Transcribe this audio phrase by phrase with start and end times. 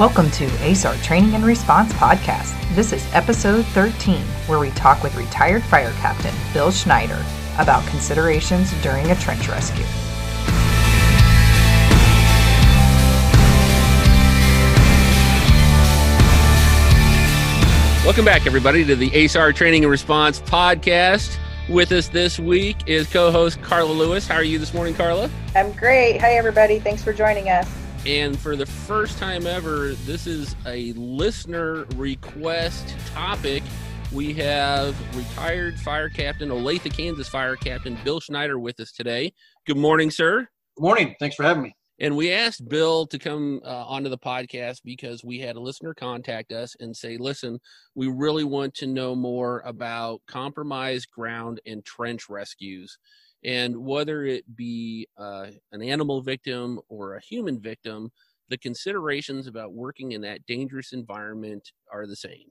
[0.00, 2.56] Welcome to ASAR Training and Response Podcast.
[2.74, 7.22] This is episode 13, where we talk with retired fire captain Bill Schneider
[7.58, 9.84] about considerations during a trench rescue.
[18.02, 21.36] Welcome back, everybody, to the ASAR Training and Response Podcast.
[21.68, 24.26] With us this week is co host Carla Lewis.
[24.26, 25.28] How are you this morning, Carla?
[25.54, 26.22] I'm great.
[26.22, 26.78] Hi, everybody.
[26.78, 27.70] Thanks for joining us.
[28.06, 33.62] And for the first time ever, this is a listener request topic.
[34.10, 39.34] We have retired fire captain, Olathe, Kansas fire captain Bill Schneider with us today.
[39.66, 40.48] Good morning, sir.
[40.78, 41.14] Good morning.
[41.20, 41.76] Thanks for having me.
[41.98, 45.92] And we asked Bill to come uh, onto the podcast because we had a listener
[45.92, 47.60] contact us and say, listen,
[47.94, 52.96] we really want to know more about compromised ground and trench rescues.
[53.44, 58.10] And whether it be uh, an animal victim or a human victim,
[58.48, 62.48] the considerations about working in that dangerous environment are the same.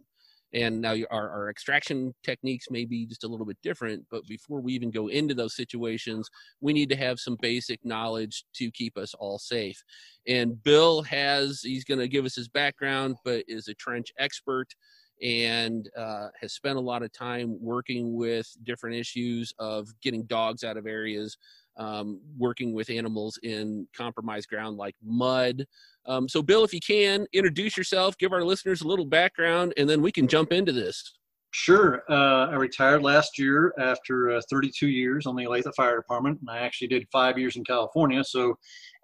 [0.53, 4.61] And now our, our extraction techniques may be just a little bit different, but before
[4.61, 6.27] we even go into those situations,
[6.59, 9.83] we need to have some basic knowledge to keep us all safe.
[10.27, 14.73] And Bill has, he's going to give us his background, but is a trench expert
[15.21, 20.63] and uh, has spent a lot of time working with different issues of getting dogs
[20.63, 21.37] out of areas,
[21.77, 25.65] um, working with animals in compromised ground like mud.
[26.05, 29.89] Um, so, Bill, if you can, introduce yourself, give our listeners a little background, and
[29.89, 31.13] then we can jump into this.
[31.51, 32.03] Sure.
[32.09, 36.49] Uh, I retired last year after uh, 32 years on the Olathe Fire Department, and
[36.49, 38.23] I actually did five years in California.
[38.23, 38.55] So,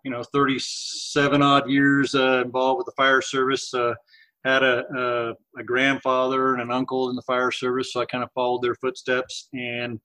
[0.04, 3.96] you know, 37 odd years uh, involved with the fire service uh,
[4.46, 8.24] had a, a, a, grandfather and an uncle in the fire service, so I kind
[8.24, 9.50] of followed their footsteps.
[9.54, 10.00] And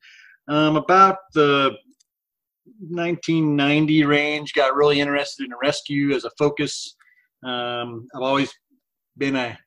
[0.48, 1.76] um, about the
[2.88, 6.96] 1990 range, got really interested in rescue as a focus.
[7.44, 8.50] Um, I've always
[9.18, 9.58] been a,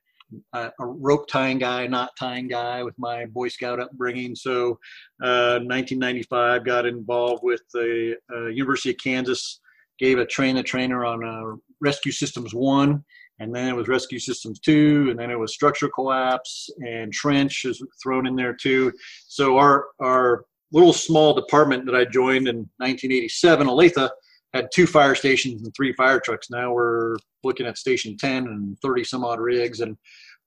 [0.52, 4.34] a, rope tying guy, knot tying guy with my Boy Scout upbringing.
[4.34, 4.78] So,
[5.22, 9.60] uh, 1995, got involved with the uh, University of Kansas,
[10.00, 13.04] gave a train the trainer on uh, Rescue Systems One
[13.40, 17.64] and then it was rescue systems two, and then it was structural collapse and trench
[17.64, 18.92] is thrown in there too.
[19.26, 24.10] So our our little small department that I joined in 1987, Olathe,
[24.52, 26.50] had two fire stations and three fire trucks.
[26.50, 29.80] Now we're looking at station 10 and 30 some odd rigs.
[29.80, 29.96] And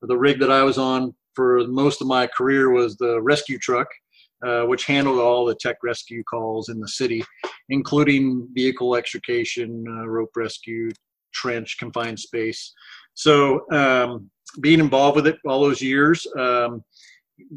[0.02, 3.88] the rig that I was on for most of my career was the rescue truck.
[4.46, 7.24] Uh, which handled all the tech rescue calls in the city,
[7.70, 10.92] including vehicle extrication, uh, rope rescue,
[11.42, 12.62] trench, confined space.
[13.14, 13.36] So
[13.72, 14.30] um,
[14.66, 16.84] being involved with it all those years, um,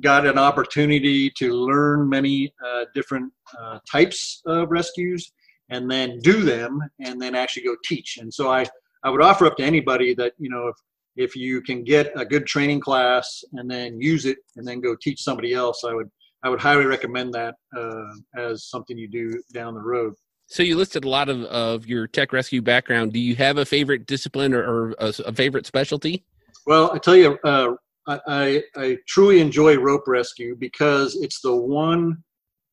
[0.00, 5.32] got an opportunity to learn many uh, different uh, types of rescues
[5.70, 8.19] and then do them and then actually go teach.
[8.20, 8.66] And so I,
[9.04, 10.76] I would offer up to anybody that, you know, if,
[11.16, 14.96] if you can get a good training class and then use it and then go
[15.00, 16.10] teach somebody else, I would,
[16.42, 20.14] I would highly recommend that uh, as something you do down the road.
[20.50, 23.12] So you listed a lot of, of your tech rescue background.
[23.12, 26.25] Do you have a favorite discipline or, or a, a, favorite specialty?
[26.66, 27.75] Well, I tell you, uh,
[28.09, 32.25] I, I truly enjoy rope rescue because it's the one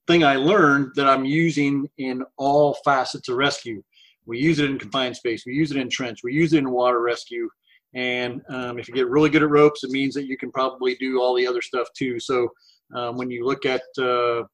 [0.07, 3.83] thing I learned that I'm using in all facets of rescue.
[4.25, 5.43] We use it in confined space.
[5.45, 6.21] We use it in trench.
[6.23, 7.47] We use it in water rescue.
[7.93, 10.95] And um, if you get really good at ropes, it means that you can probably
[10.95, 12.19] do all the other stuff too.
[12.19, 12.49] So
[12.95, 14.45] um, when you look at uh,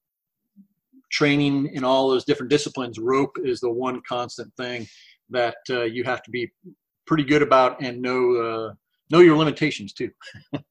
[1.13, 4.87] training in all those different disciplines, rope is the one constant thing
[5.29, 6.51] that uh, you have to be
[7.05, 8.73] pretty good about and know uh,
[9.09, 10.09] know your limitations too.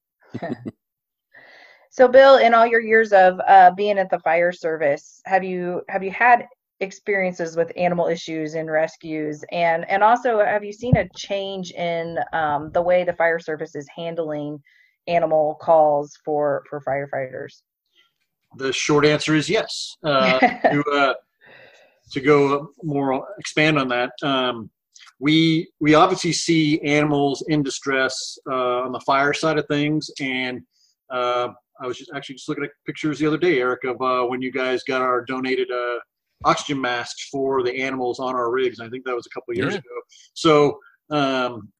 [1.90, 5.82] so, Bill, in all your years of uh, being at the fire service, have you
[5.88, 6.46] have you had
[6.80, 12.18] experiences with animal issues and rescues, and and also have you seen a change in
[12.32, 14.60] um, the way the fire service is handling
[15.06, 17.62] animal calls for for firefighters?
[18.56, 19.96] The short answer is yes.
[20.04, 20.38] Uh,
[20.70, 21.14] to, uh,
[22.12, 24.70] to go more expand on that, um,
[25.18, 30.60] we we obviously see animals in distress uh, on the fire side of things, and
[31.10, 31.48] uh,
[31.80, 34.42] I was just actually just looking at pictures the other day, Eric, of uh, when
[34.42, 35.98] you guys got our donated uh,
[36.44, 38.80] oxygen masks for the animals on our rigs.
[38.80, 39.78] I think that was a couple years yeah.
[39.78, 40.00] ago.
[40.34, 40.78] So
[41.10, 41.72] um,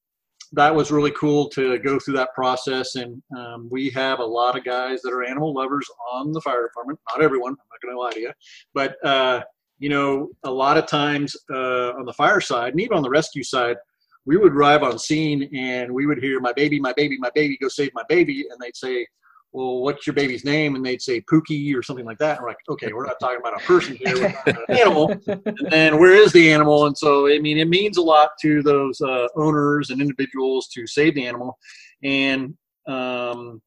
[0.53, 2.95] that was really cool to go through that process.
[2.97, 6.63] And um, we have a lot of guys that are animal lovers on the fire
[6.67, 6.99] department.
[7.11, 8.33] Not everyone, I'm not going to lie to you,
[8.75, 9.43] but uh,
[9.79, 13.11] you know, a lot of times uh, on the fire side and even on the
[13.11, 13.77] rescue side,
[14.25, 17.59] we would arrive on scene and we would hear my baby, my baby, my baby,
[17.61, 19.07] go save my baby, and they'd say,
[19.53, 20.75] well, what's your baby's name?
[20.75, 22.37] And they'd say Pookie or something like that.
[22.37, 24.79] And we're like, okay, we're not talking about a person here, we're talking about an
[24.79, 25.11] animal.
[25.27, 26.87] And then where is the animal?
[26.87, 30.87] And so, I mean, it means a lot to those uh, owners and individuals to
[30.87, 31.59] save the animal.
[32.03, 32.55] And
[32.89, 33.61] um,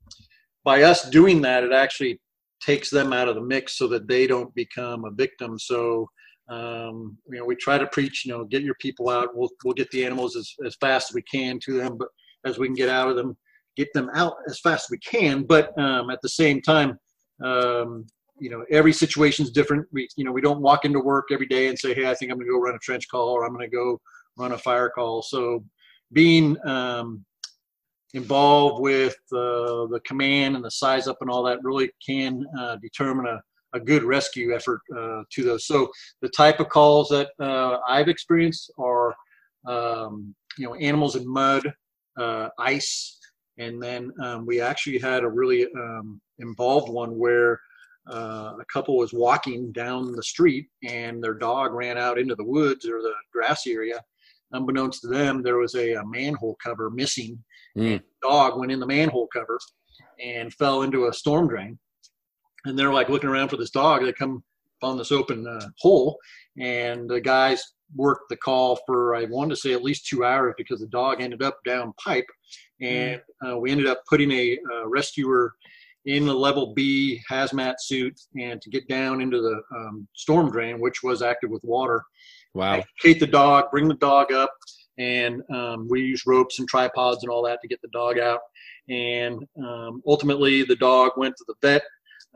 [0.64, 2.20] by us doing that, it actually
[2.62, 5.60] takes them out of the mix so that they don't become a victim.
[5.60, 6.10] So,
[6.50, 9.36] um, you know, we try to preach, you know, get your people out.
[9.36, 12.08] We'll, we'll get the animals as, as fast as we can to them, but
[12.44, 13.38] as we can get out of them
[13.76, 15.44] get them out as fast as we can.
[15.44, 16.98] But um, at the same time,
[17.44, 18.06] um,
[18.40, 19.88] you know, every situation is different.
[19.92, 22.32] We, you know, we don't walk into work every day and say, "Hey, I think
[22.32, 24.00] I'm going to go run a trench call or I'm going to go
[24.38, 25.64] run a fire call." So,
[26.12, 27.26] being um,
[28.14, 32.78] involved with uh, the command and the size up and all that really can uh,
[32.82, 33.42] determine a,
[33.74, 35.66] a good rescue effort uh, to those.
[35.66, 35.90] So,
[36.22, 39.16] the type of calls that uh, I've experienced are,
[39.66, 41.72] um, you know, animals in mud,
[42.18, 43.18] uh, ice,
[43.58, 47.60] and then um, we actually had a really um, involved one where
[48.12, 52.44] uh, a couple was walking down the street and their dog ran out into the
[52.44, 54.00] woods or the grass area.
[54.52, 57.44] Unbeknownst to them, there was a, a manhole cover missing.
[57.78, 58.02] Mm.
[58.22, 59.60] dog went in the manhole cover
[60.24, 61.78] and fell into a storm drain.
[62.66, 64.02] And they're like looking around for this dog.
[64.02, 64.44] They come
[64.82, 66.18] on this open uh, hole,
[66.60, 70.56] and the guys worked the call for I wanted to say at least two hours
[70.58, 72.28] because the dog ended up down pipe
[72.82, 75.54] and uh, we ended up putting a uh, rescuer
[76.06, 80.80] in the level B hazmat suit and to get down into the um, storm drain,
[80.80, 82.04] which was active with water.
[82.54, 82.84] Wow.
[83.02, 84.52] Take the dog, bring the dog up,
[84.98, 88.40] and um, we use ropes and tripods and all that to get the dog out.
[88.88, 91.84] And um, ultimately, the dog went to the vet.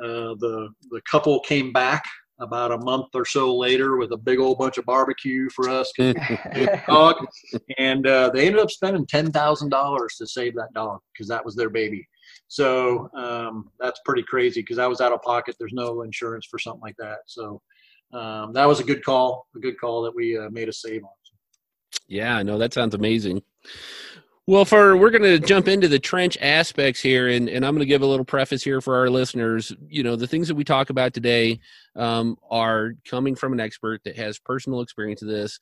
[0.04, 2.04] Uh, the the couple came back
[2.39, 5.91] about a month or so later with a big old bunch of barbecue for us
[6.88, 7.15] dog.
[7.77, 11.69] And uh, they ended up spending $10000 to save that dog because that was their
[11.69, 12.07] baby.
[12.47, 15.56] So um, that's pretty crazy because that was out of pocket.
[15.59, 17.19] There's no insurance for something like that.
[17.25, 17.62] So
[18.13, 21.03] um, that was a good call a good call that we uh, made a save
[21.03, 21.09] on.
[22.07, 23.41] Yeah no that sounds amazing
[24.50, 27.81] well, for we're going to jump into the trench aspects here, and, and I'm going
[27.81, 29.72] to give a little preface here for our listeners.
[29.88, 31.60] You know, the things that we talk about today
[31.96, 35.60] um, are coming from an expert that has personal experience of this.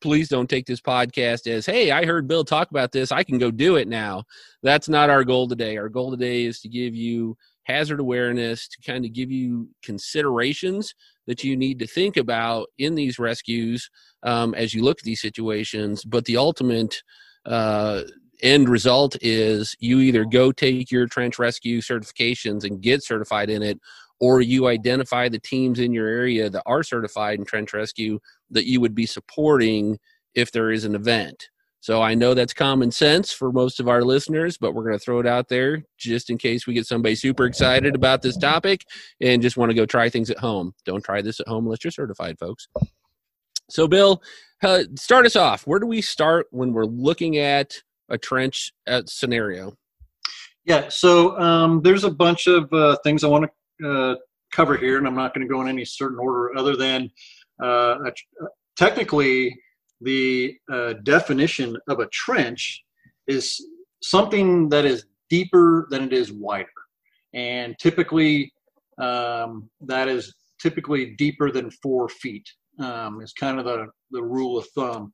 [0.00, 3.12] Please don't take this podcast as, hey, I heard Bill talk about this.
[3.12, 4.24] I can go do it now.
[4.62, 5.76] That's not our goal today.
[5.76, 10.94] Our goal today is to give you hazard awareness, to kind of give you considerations
[11.26, 13.90] that you need to think about in these rescues
[14.22, 16.06] um, as you look at these situations.
[16.06, 17.02] But the ultimate
[17.44, 18.02] uh,
[18.42, 23.62] end result is you either go take your trench rescue certifications and get certified in
[23.62, 23.78] it
[24.20, 28.20] or you identify the teams in your area that are certified in trench rescue
[28.50, 29.98] that you would be supporting
[30.34, 31.48] if there is an event.
[31.82, 35.04] So I know that's common sense for most of our listeners, but we're going to
[35.04, 38.84] throw it out there just in case we get somebody super excited about this topic
[39.22, 40.74] and just want to go try things at home.
[40.84, 42.68] Don't try this at home unless you're certified, folks.
[43.70, 44.22] So, Bill,
[44.62, 45.66] uh, start us off.
[45.66, 49.76] Where do we start when we're looking at a trench uh, scenario?
[50.64, 54.14] Yeah, so um, there's a bunch of uh, things I want to uh,
[54.52, 57.10] cover here, and I'm not going to go in any certain order other than
[57.62, 57.96] uh,
[58.76, 59.58] technically
[60.00, 62.82] the uh, definition of a trench
[63.26, 63.64] is
[64.02, 66.68] something that is deeper than it is wider.
[67.32, 68.52] And typically,
[68.98, 74.58] um, that is typically deeper than four feet, um, is kind of the, the rule
[74.58, 75.12] of thumb.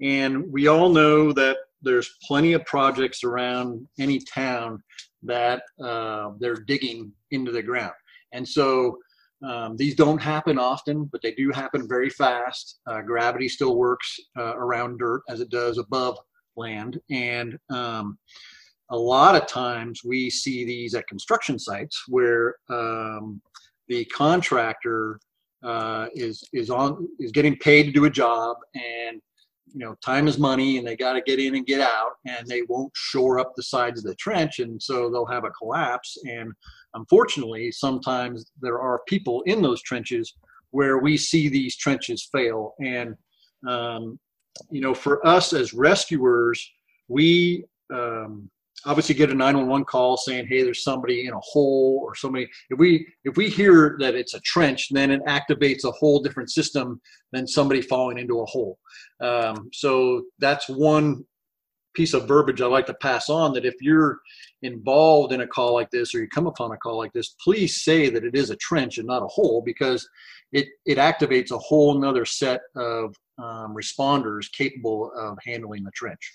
[0.00, 4.82] And we all know that there's plenty of projects around any town
[5.22, 7.92] that uh, they're digging into the ground.
[8.32, 8.98] And so
[9.44, 12.80] um, these don't happen often, but they do happen very fast.
[12.86, 16.18] Uh, gravity still works uh, around dirt as it does above
[16.56, 17.00] land.
[17.10, 18.18] And um,
[18.90, 23.40] a lot of times we see these at construction sites where um,
[23.86, 25.20] the contractor
[25.64, 29.20] uh, is is on is getting paid to do a job and
[29.72, 32.46] you know time is money and they got to get in and get out and
[32.46, 36.16] they won't shore up the sides of the trench and so they'll have a collapse.
[36.28, 36.52] And
[36.94, 40.34] unfortunately sometimes there are people in those trenches
[40.70, 42.74] where we see these trenches fail.
[42.80, 43.14] And
[43.66, 44.18] um,
[44.70, 46.68] you know for us as rescuers
[47.08, 48.50] we um,
[48.84, 52.78] obviously get a 911 call saying hey there's somebody in a hole or somebody if
[52.78, 57.00] we if we hear that it's a trench then it activates a whole different system
[57.32, 58.78] than somebody falling into a hole.
[59.20, 61.24] Um, so that's one
[61.94, 64.20] piece of verbiage i like to pass on that if you're
[64.62, 67.82] involved in a call like this or you come upon a call like this please
[67.82, 70.08] say that it is a trench and not a hole because
[70.52, 76.34] it it activates a whole nother set of um, responders capable of handling the trench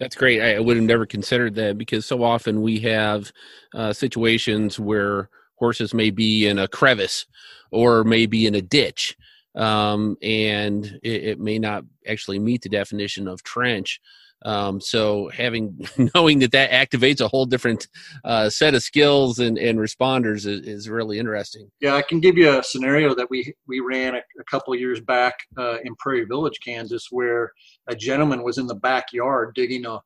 [0.00, 0.40] That's great.
[0.40, 3.32] I would have never considered that because so often we have
[3.74, 7.26] uh, situations where horses may be in a crevice
[7.70, 9.16] or maybe in a ditch,
[9.54, 14.00] um, and it, it, may not actually meet the definition of trench.
[14.44, 17.88] Um, so having knowing that that activates a whole different
[18.24, 21.70] uh, set of skills and, and responders is, is, really interesting.
[21.80, 25.00] Yeah, I can give you a scenario that we we ran a, a couple years
[25.00, 27.52] back uh, in Prairie Village, Kansas, where
[27.88, 30.00] a gentleman was in the backyard digging a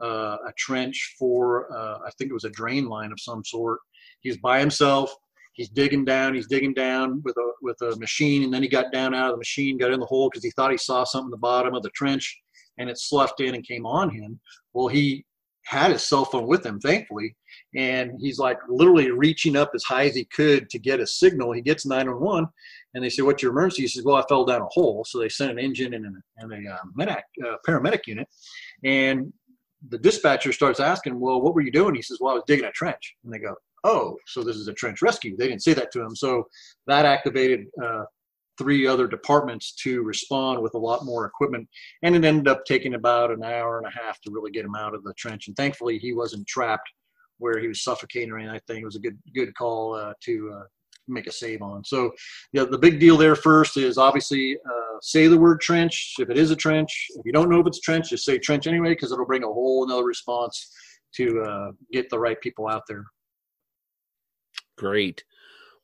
[0.00, 3.78] uh, a trench for uh, I think it was a drain line of some sort.
[4.20, 5.14] He's by himself.
[5.52, 6.34] He's digging down.
[6.34, 9.34] He's digging down with a with a machine, and then he got down out of
[9.34, 11.74] the machine, got in the hole because he thought he saw something at the bottom
[11.74, 12.42] of the trench
[12.78, 14.40] and it sloughed in and came on him.
[14.72, 15.24] Well, he
[15.66, 17.34] had his cell phone with him, thankfully,
[17.74, 21.52] and he's like literally reaching up as high as he could to get a signal.
[21.52, 22.48] He gets 911,
[22.94, 25.18] and they say, "What's your emergency?" He says, "Well, I fell down a hole." So
[25.18, 28.28] they sent an engine and a, and a uh, medic, uh, paramedic unit,
[28.84, 29.32] and
[29.88, 32.66] the dispatcher starts asking, "Well, what were you doing?" He says, "Well, I was digging
[32.66, 33.54] a trench." And they go,
[33.84, 36.44] "Oh, so this is a trench rescue." They didn't say that to him, so
[36.86, 38.04] that activated uh,
[38.58, 41.68] three other departments to respond with a lot more equipment.
[42.02, 44.74] And it ended up taking about an hour and a half to really get him
[44.74, 45.48] out of the trench.
[45.48, 46.88] And thankfully, he wasn't trapped
[47.38, 48.54] where he was suffocating or anything.
[48.54, 50.64] I think it was a good good call uh, to uh,
[51.08, 51.84] make a save on.
[51.84, 52.12] So,
[52.52, 56.38] yeah, the big deal there first is obviously uh, say the word trench if it
[56.38, 57.08] is a trench.
[57.16, 59.46] If you don't know if it's trench, just say trench anyway because it'll bring a
[59.46, 60.72] whole another response
[61.16, 63.04] to uh, get the right people out there.
[64.76, 65.22] Great.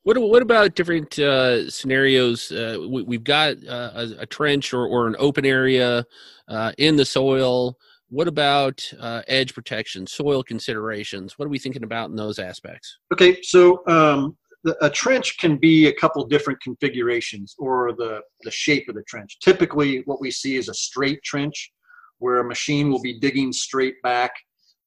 [0.03, 2.51] What what about different uh, scenarios?
[2.51, 6.05] Uh, we, have got uh, a, a, trench or, or an open area
[6.47, 7.77] uh, in the soil.
[8.09, 11.37] What about uh, edge protection, soil considerations?
[11.37, 12.97] What are we thinking about in those aspects?
[13.13, 18.51] Okay, so um, the, a trench can be a couple different configurations or the, the
[18.51, 19.37] shape of the trench.
[19.39, 21.71] Typically, what we see is a straight trench
[22.17, 24.31] where a machine will be digging straight back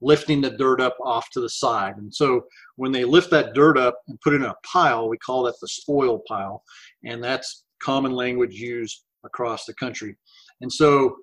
[0.01, 1.97] lifting the dirt up off to the side.
[1.97, 2.45] And so
[2.77, 5.55] when they lift that dirt up and put it in a pile, we call that
[5.61, 6.63] the spoil pile.
[7.05, 10.17] And that's common language used across the country.
[10.61, 11.17] And so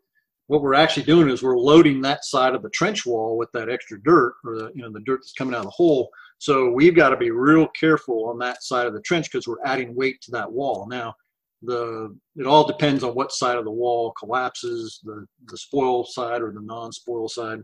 [0.48, 3.70] what we're actually doing is we're loading that side of the trench wall with that
[3.70, 6.10] extra dirt or the you know the dirt that's coming out of the hole.
[6.40, 9.64] So we've got to be real careful on that side of the trench because we're
[9.66, 10.88] adding weight to that wall.
[10.90, 11.16] Now
[11.62, 16.42] the it all depends on what side of the wall collapses the the spoil side
[16.42, 17.60] or the non-spoil side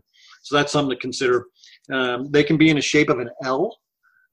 [0.48, 1.46] so that's something to consider.
[1.92, 3.76] Um, they can be in the shape of an l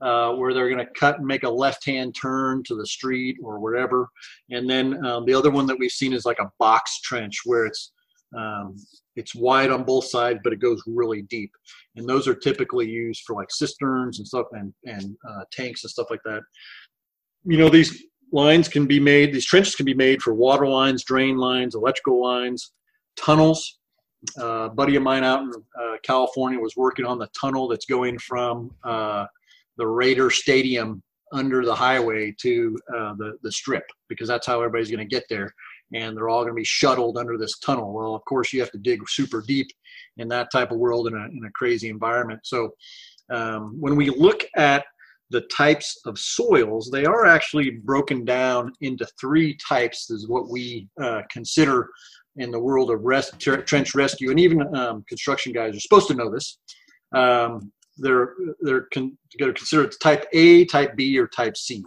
[0.01, 3.59] uh, where they're going to cut and make a left-hand turn to the street or
[3.59, 4.09] wherever
[4.49, 7.65] and then um, the other one that we've seen is like a box trench where
[7.65, 7.93] it's
[8.35, 8.75] um,
[9.15, 11.51] it's wide on both sides but it goes really deep.
[11.95, 15.91] And those are typically used for like cisterns and stuff and and uh, tanks and
[15.91, 16.41] stuff like that.
[17.43, 21.03] You know these lines can be made, these trenches can be made for water lines,
[21.03, 22.73] drain lines, electrical lines,
[23.17, 23.79] tunnels.
[24.37, 28.17] A buddy of mine out in uh, California was working on the tunnel that's going
[28.19, 29.25] from uh,
[29.77, 31.01] the Raider Stadium
[31.31, 35.25] under the highway to uh, the, the strip because that's how everybody's going to get
[35.29, 35.53] there.
[35.93, 37.93] And they're all going to be shuttled under this tunnel.
[37.93, 39.67] Well, of course, you have to dig super deep
[40.17, 42.41] in that type of world in a, in a crazy environment.
[42.43, 42.71] So
[43.29, 44.85] um, when we look at
[45.31, 50.87] the types of soils, they are actually broken down into three types, is what we
[51.01, 51.89] uh, consider
[52.37, 53.01] in the world of
[53.39, 54.29] trench rescue.
[54.29, 56.59] And even um, construction guys are supposed to know this.
[57.13, 61.83] Um, they're they're con- considered type A, type B, or type C.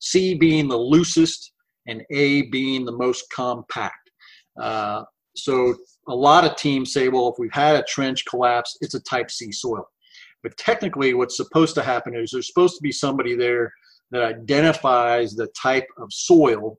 [0.00, 1.52] C being the loosest,
[1.86, 4.10] and A being the most compact.
[4.60, 5.04] Uh,
[5.36, 5.74] so
[6.08, 9.30] a lot of teams say, well, if we've had a trench collapse, it's a type
[9.30, 9.86] C soil.
[10.42, 13.72] But technically, what's supposed to happen is there's supposed to be somebody there
[14.10, 16.78] that identifies the type of soil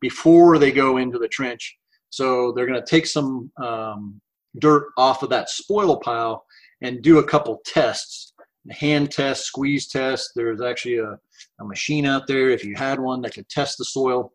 [0.00, 1.76] before they go into the trench.
[2.14, 4.20] So they're going to take some um,
[4.58, 6.44] dirt off of that spoil pile
[6.82, 8.34] and do a couple tests
[8.70, 10.30] hand test, squeeze test.
[10.34, 11.18] There's actually a,
[11.60, 14.32] a machine out there, if you had one, that could test the soil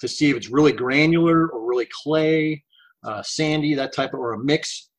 [0.00, 2.62] to see if it's really granular or really clay,
[3.04, 4.90] uh, sandy, that type of, or a mix.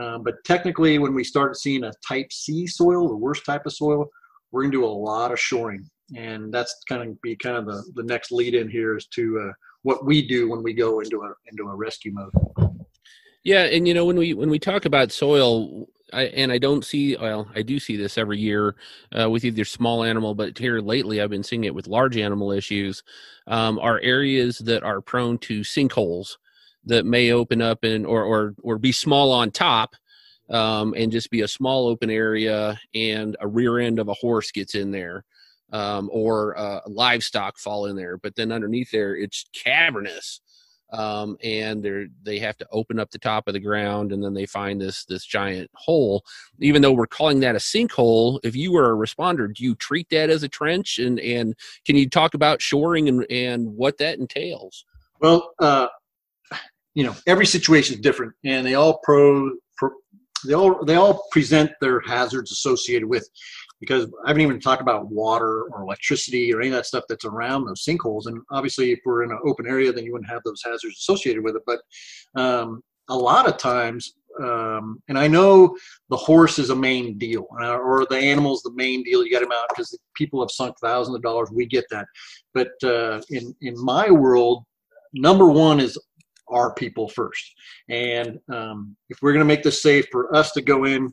[0.00, 3.72] Uh, but technically, when we start seeing a type C soil, the worst type of
[3.72, 4.06] soil,
[4.50, 5.88] we're going to do a lot of shoring.
[6.16, 9.48] And that's kind of be kind of the, the next lead in here is to
[9.48, 12.32] uh, what we do when we go into a into a rescue mode.
[13.44, 16.84] Yeah, and you know when we when we talk about soil, I, and I don't
[16.84, 18.76] see well, I do see this every year
[19.18, 22.52] uh, with either small animal, but here lately I've been seeing it with large animal
[22.52, 23.02] issues.
[23.46, 26.36] Um, are areas that are prone to sinkholes
[26.84, 29.94] that may open up and or or or be small on top
[30.50, 34.52] um, and just be a small open area and a rear end of a horse
[34.52, 35.24] gets in there
[35.72, 40.40] um, or uh, livestock fall in there but then underneath there it's cavernous
[40.92, 44.34] um, and they're they have to open up the top of the ground and then
[44.34, 46.22] they find this this giant hole.
[46.60, 50.08] Even though we're calling that a sinkhole if you were a responder do you treat
[50.10, 50.98] that as a trench?
[50.98, 51.54] And and
[51.86, 54.84] can you talk about shoring and and what that entails?
[55.20, 55.88] Well uh,
[56.94, 59.90] you know every situation is different and they all pro, pro
[60.46, 63.26] they all they all present their hazards associated with
[63.82, 67.24] because I haven't even talked about water or electricity or any of that stuff that's
[67.24, 68.26] around those sinkholes.
[68.26, 71.42] And obviously, if we're in an open area, then you wouldn't have those hazards associated
[71.42, 71.62] with it.
[71.66, 71.80] But
[72.40, 75.76] um, a lot of times, um, and I know
[76.10, 79.24] the horse is a main deal, uh, or the animal is the main deal.
[79.24, 81.50] You got them out because people have sunk thousands of dollars.
[81.50, 82.06] We get that,
[82.54, 84.62] but uh, in in my world,
[85.12, 85.98] number one is
[86.48, 87.52] our people first.
[87.88, 91.12] And um, if we're going to make this safe for us to go in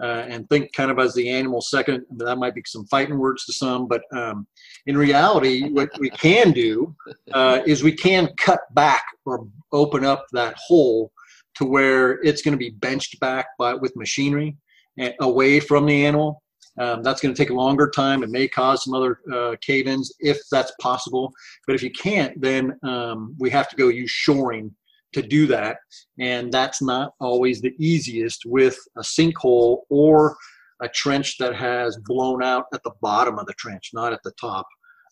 [0.00, 2.04] uh, and think kind of as the animal second.
[2.16, 4.46] That might be some fighting words to some, but um,
[4.86, 6.94] in reality, what we can do
[7.32, 11.12] uh, is we can cut back or open up that hole
[11.56, 14.56] to where it's going to be benched back by with machinery
[14.98, 16.42] and away from the animal.
[16.78, 18.22] Um, that's going to take a longer time.
[18.22, 21.32] It may cause some other uh, cave-ins if that's possible.
[21.66, 24.72] But if you can't, then um, we have to go use shoring
[25.12, 25.78] to do that.
[26.18, 30.36] And that's not always the easiest with a sinkhole or
[30.80, 34.32] a trench that has blown out at the bottom of the trench, not at the
[34.40, 34.66] top.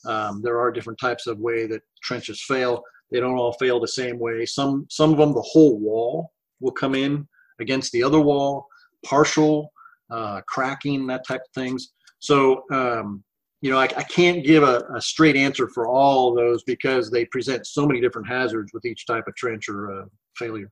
[0.07, 2.83] Um, there are different types of way that trenches fail.
[3.11, 4.47] They don't all fail the same way.
[4.47, 7.27] Some some of them, the whole wall will come in
[7.61, 8.67] against the other wall,
[9.05, 9.73] partial
[10.11, 11.93] uh, cracking, that type of things.
[12.19, 13.25] So um,
[13.67, 17.25] you know, I, I can't give a, a, straight answer for all those because they
[17.25, 20.05] present so many different hazards with each type of trench or uh,
[20.37, 20.71] failure.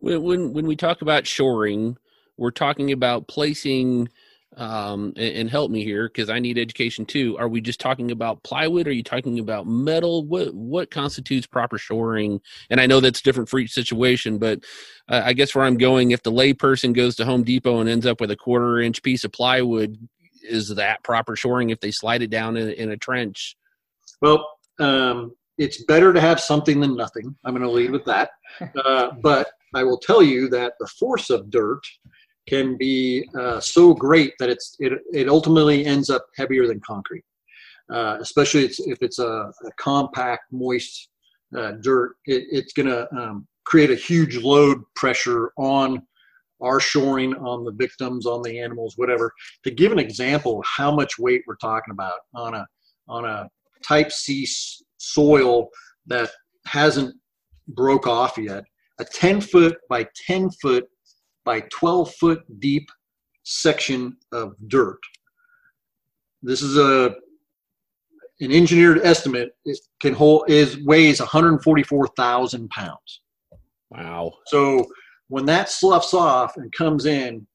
[0.00, 1.96] When when we talk about shoring,
[2.36, 4.10] we're talking about placing.
[4.54, 7.38] Um, and, and help me here because I need education too.
[7.38, 8.86] Are we just talking about plywood?
[8.86, 10.26] Are you talking about metal?
[10.26, 12.38] What what constitutes proper shoring?
[12.68, 14.62] And I know that's different for each situation, but
[15.08, 18.04] uh, I guess where I'm going, if the layperson goes to Home Depot and ends
[18.04, 19.96] up with a quarter inch piece of plywood,
[20.42, 23.56] is that proper shoring if they slide it down in, in a trench?
[24.20, 27.34] Well, um, it's better to have something than nothing.
[27.44, 28.30] I'm going to lead with that.
[28.84, 31.80] Uh, but I will tell you that the force of dirt
[32.46, 37.24] can be uh, so great that it's it, it ultimately ends up heavier than concrete.
[37.90, 39.24] Uh, especially it's, if it's a,
[39.64, 41.08] a compact, moist
[41.56, 46.02] uh, dirt, it, it's going to um, create a huge load pressure on
[46.62, 49.32] our shoring on the victims, on the animals, whatever.
[49.64, 52.66] To give an example of how much weight we're talking about on a
[53.08, 53.48] on a
[53.84, 54.46] type C
[54.98, 55.68] soil
[56.06, 56.30] that
[56.66, 57.14] hasn't
[57.68, 58.64] broke off yet,
[59.00, 60.84] a 10 foot by 10 foot
[61.44, 62.88] by 12 foot deep
[63.44, 64.98] section of dirt.
[66.42, 67.14] This is a
[68.40, 69.50] an engineered estimate.
[69.64, 73.20] It can hold is weighs 144,000 pounds.
[73.90, 74.32] Wow.
[74.46, 74.86] So
[75.32, 77.46] when that sloughs off and comes in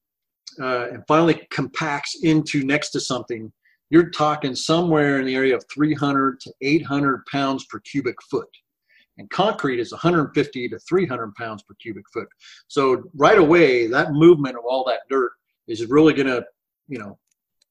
[0.60, 3.52] uh, and finally compacts into next to something,
[3.88, 8.48] you're talking somewhere in the area of 300 to 800 pounds per cubic foot.
[9.18, 12.26] And concrete is 150 to 300 pounds per cubic foot.
[12.66, 15.30] So right away, that movement of all that dirt
[15.68, 16.44] is really going to,
[16.88, 17.16] you know,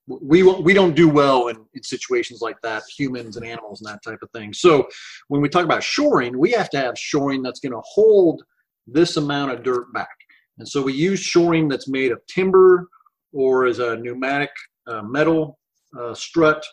[0.08, 4.02] we we don't do well in, in situations like that, humans and animals and that
[4.10, 4.54] type of thing.
[4.54, 4.88] So
[5.28, 8.42] when we talk about shoring, we have to have shoring that's going to hold–
[8.88, 10.16] this amount of dirt back.
[10.58, 12.88] And so we use shoring that's made of timber
[13.32, 14.50] or as a pneumatic
[14.88, 15.60] uh, metal
[15.98, 16.64] uh, strut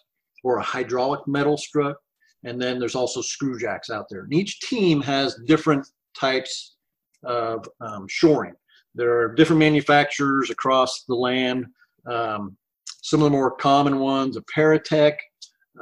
[0.43, 1.97] or a hydraulic metal strut.
[2.45, 4.23] And then there's also screw jacks out there.
[4.23, 5.87] And each team has different
[6.19, 6.77] types
[7.25, 8.55] of um, shoring.
[8.95, 11.67] There are different manufacturers across the land.
[12.11, 12.57] Um,
[13.03, 15.17] some of the more common ones, a Paratech,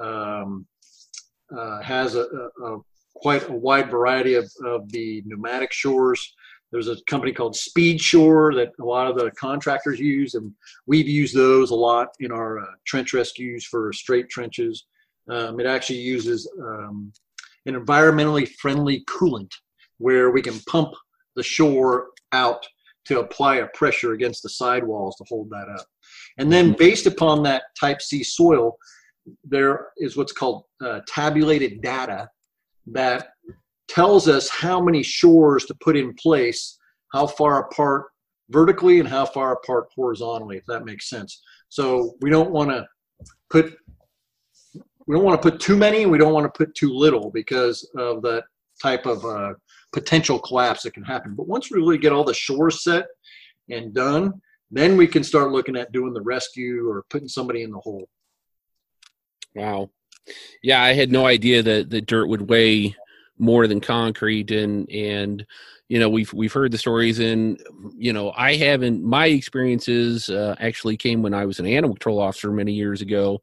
[0.01, 0.67] um,
[1.57, 2.27] uh, has a,
[2.65, 2.79] a,
[3.23, 6.35] quite a wide variety of, of the pneumatic shores.
[6.73, 10.53] There's a company called Speed Shore that a lot of the contractors use, and
[10.87, 14.87] we've used those a lot in our uh, trench rescues for straight trenches.
[15.31, 17.13] Um, it actually uses um,
[17.67, 19.53] an environmentally friendly coolant
[19.99, 20.93] where we can pump
[21.37, 22.67] the shore out
[23.05, 25.87] to apply a pressure against the sidewalls to hold that up.
[26.39, 26.79] And then mm-hmm.
[26.79, 28.77] based upon that type C soil,
[29.45, 32.29] there is what's called uh, tabulated data
[32.87, 33.29] that
[33.89, 36.79] tells us how many shores to put in place,
[37.13, 38.07] how far apart
[38.51, 41.43] vertically and how far apart horizontally, if that makes sense.
[41.69, 42.87] So we don't want to
[43.51, 43.75] put
[45.07, 47.31] we don't want to put too many, and we don't want to put too little
[47.31, 48.45] because of that
[48.81, 49.55] type of uh,
[49.93, 51.35] potential collapse that can happen.
[51.35, 53.07] But once we really get all the shores set
[53.69, 54.41] and done,
[54.71, 58.09] then we can start looking at doing the rescue or putting somebody in the hole.
[59.55, 59.91] Wow.
[60.63, 62.95] Yeah, I had no idea that the dirt would weigh
[63.39, 65.45] more than concrete and and
[65.89, 67.61] you know we've we've heard the stories and
[67.97, 72.21] you know i haven't my experiences uh, actually came when i was an animal control
[72.21, 73.41] officer many years ago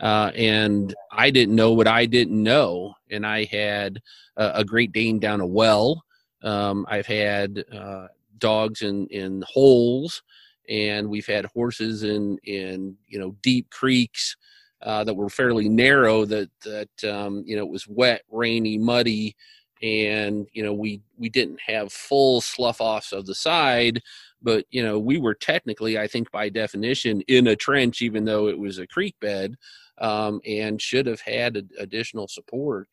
[0.00, 4.02] uh, and i didn't know what i didn't know and i had
[4.36, 6.04] a, a great dane down a well.
[6.42, 10.22] Um, i've had uh, dogs in in holes
[10.68, 14.36] and we've had horses in in you know deep creeks
[14.82, 19.34] uh, that were fairly narrow that that um, you know it was wet rainy muddy
[19.82, 24.00] and you know we we didn't have full slough offs of the side.
[24.40, 28.46] But you know we were technically i think by definition in a trench even though
[28.46, 29.56] it was a creek bed
[30.00, 32.88] um, and should have had a, additional support.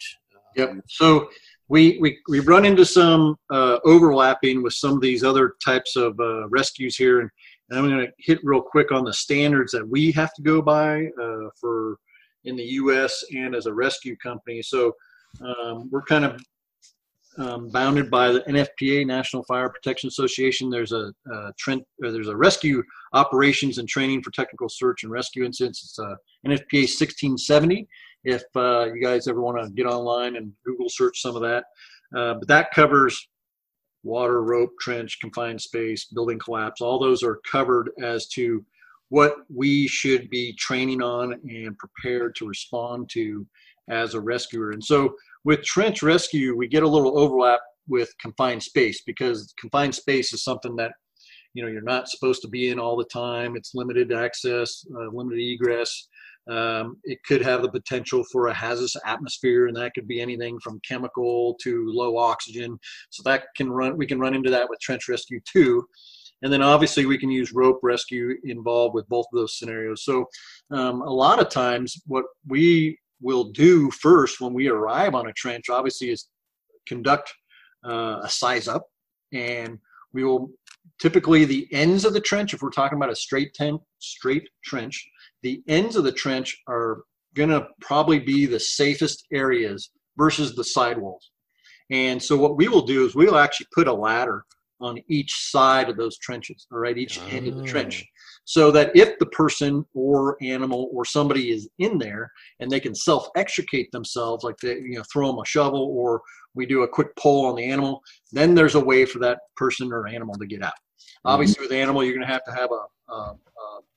[0.55, 0.77] Yep.
[0.87, 1.29] So
[1.67, 6.19] we we, we run into some uh, overlapping with some of these other types of
[6.19, 7.29] uh, rescues here and,
[7.69, 10.61] and i'm going to hit real quick on the standards that we have to go
[10.61, 11.97] by uh, for
[12.43, 14.93] in the us and as a rescue company so
[15.41, 16.39] um, we're kind of
[17.37, 20.69] um, bounded by the NFPA, National Fire Protection Association.
[20.69, 25.43] There's a, a Trent, there's a rescue operations and training for technical search and rescue
[25.43, 25.83] incidents.
[25.83, 27.87] It's a NFPA 1670.
[28.23, 31.65] If uh, you guys ever want to get online and Google search some of that,
[32.15, 33.27] uh, but that covers
[34.05, 36.79] water, rope, trench, confined space, building collapse.
[36.79, 38.63] All those are covered as to
[39.09, 43.45] what we should be training on and prepared to respond to
[43.89, 44.71] as a rescuer.
[44.71, 45.13] And so
[45.43, 50.43] with trench rescue, we get a little overlap with confined space because confined space is
[50.43, 50.91] something that
[51.53, 53.55] you know you're not supposed to be in all the time.
[53.55, 56.07] It's limited access, uh, limited egress.
[56.47, 60.59] Um, it could have the potential for a hazardous atmosphere, and that could be anything
[60.59, 62.77] from chemical to low oxygen.
[63.09, 63.97] So that can run.
[63.97, 65.85] We can run into that with trench rescue too.
[66.43, 70.03] And then obviously we can use rope rescue involved with both of those scenarios.
[70.03, 70.25] So
[70.69, 75.33] um, a lot of times what we will do first when we arrive on a
[75.33, 76.27] trench, obviously, is
[76.87, 77.33] conduct
[77.83, 78.85] uh, a size up,
[79.33, 79.79] and
[80.13, 80.51] we will
[81.01, 82.53] typically the ends of the trench.
[82.53, 85.07] If we're talking about a straight tent, straight trench,
[85.45, 87.03] the ends of the trench are
[87.35, 91.29] going to probably be the safest areas versus the sidewalls.
[91.91, 94.43] And so what we will do is we'll actually put a ladder
[94.81, 97.27] on each side of those trenches, all right, each oh.
[97.27, 98.03] end of the trench.
[98.03, 98.11] Oh.
[98.45, 102.95] So that if the person or animal or somebody is in there and they can
[102.95, 106.23] self extricate themselves, like they, you know, throw them a shovel or
[106.55, 109.93] we do a quick pull on the animal, then there's a way for that person
[109.93, 110.73] or animal to get out.
[110.73, 111.29] Mm-hmm.
[111.29, 113.54] Obviously, with the animal, you're going to have to have a, a, a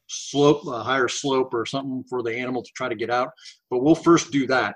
[0.08, 3.30] slope, a higher slope or something for the animal to try to get out.
[3.70, 4.74] But we'll first do that.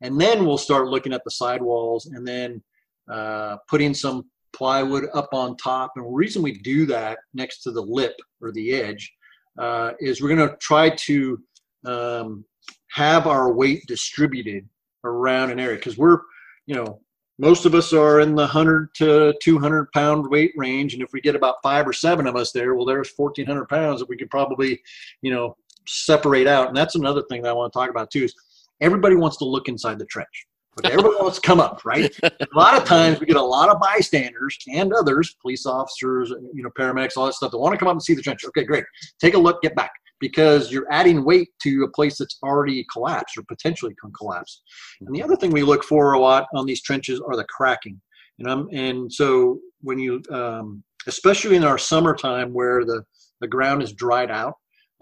[0.00, 2.62] And then we'll start looking at the sidewalls and then
[3.10, 5.92] uh, putting some plywood up on top.
[5.96, 9.12] And the reason we do that next to the lip or the edge
[9.58, 11.40] uh, is we're going to try to
[11.86, 12.44] um,
[12.90, 14.68] have our weight distributed
[15.04, 16.18] around an area because we're,
[16.66, 17.00] you know,
[17.38, 20.94] most of us are in the 100 to 200 pound weight range.
[20.94, 24.00] And if we get about five or seven of us there, well, there's 1,400 pounds
[24.00, 24.80] that we could probably,
[25.22, 26.68] you know, separate out.
[26.68, 28.34] And that's another thing that I want to talk about too is
[28.80, 30.46] everybody wants to look inside the trench.
[30.78, 32.10] Okay, everybody wants to come up, right?
[32.22, 36.62] a lot of times we get a lot of bystanders and others, police officers, you
[36.62, 38.42] know, paramedics, all that stuff, that want to come up and see the trench.
[38.46, 38.84] Okay, great.
[39.20, 39.92] Take a look, get back.
[40.22, 44.62] Because you're adding weight to a place that's already collapsed or potentially can collapse.
[45.00, 48.00] And the other thing we look for a lot on these trenches are the cracking.
[48.38, 53.02] And, I'm, and so when you, um, especially in our summertime where the,
[53.40, 54.54] the ground is dried out,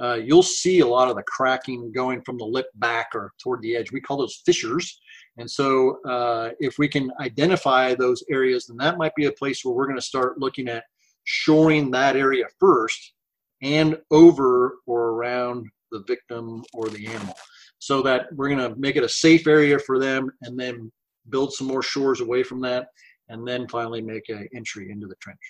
[0.03, 3.61] uh, you'll see a lot of the cracking going from the lip back or toward
[3.61, 3.93] the edge.
[3.93, 4.99] We call those fissures
[5.41, 9.65] and so, uh, if we can identify those areas, then that might be a place
[9.65, 10.85] where we're going to start looking at
[11.25, 13.15] shoring that area first
[13.63, 17.35] and over or around the victim or the animal
[17.79, 20.91] so that we're going to make it a safe area for them and then
[21.31, 22.89] build some more shores away from that
[23.29, 25.41] and then finally make an entry into the trench.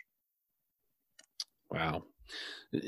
[1.71, 2.05] Wow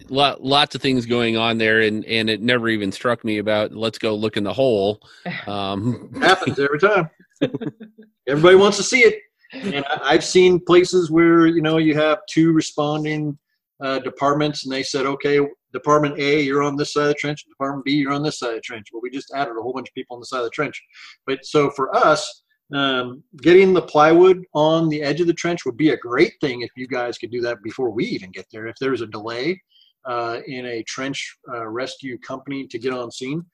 [0.09, 3.73] lot, lots of things going on there, and and it never even struck me about
[3.73, 5.01] let's go look in the hole.
[5.47, 7.11] Um, happens every time.
[8.29, 9.19] Everybody wants to see it,
[9.53, 13.39] and I, have seen places where you know you have two responding
[13.83, 15.41] uh, departments, and they said, okay,
[15.73, 17.45] Department A, you're on this side of the trench.
[17.45, 18.89] Department B, you're on this side of the trench.
[18.93, 20.81] Well, we just added a whole bunch of people on the side of the trench.
[21.27, 22.43] But so for us,
[22.75, 26.63] um, getting the plywood on the edge of the trench would be a great thing
[26.63, 28.67] if you guys could do that before we even get there.
[28.67, 29.61] If there's a delay,
[30.05, 33.45] uh, in a trench uh, rescue company to get on scene.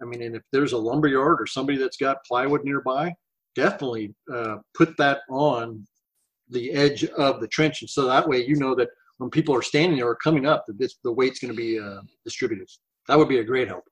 [0.00, 3.14] I mean, and if there's a lumber yard or somebody that's got plywood nearby,
[3.54, 5.86] definitely uh, put that on
[6.50, 9.62] the edge of the trench, and so that way you know that when people are
[9.62, 12.68] standing there or coming up, that this, the weight's going to be uh, distributed.
[13.08, 13.84] That would be a great help.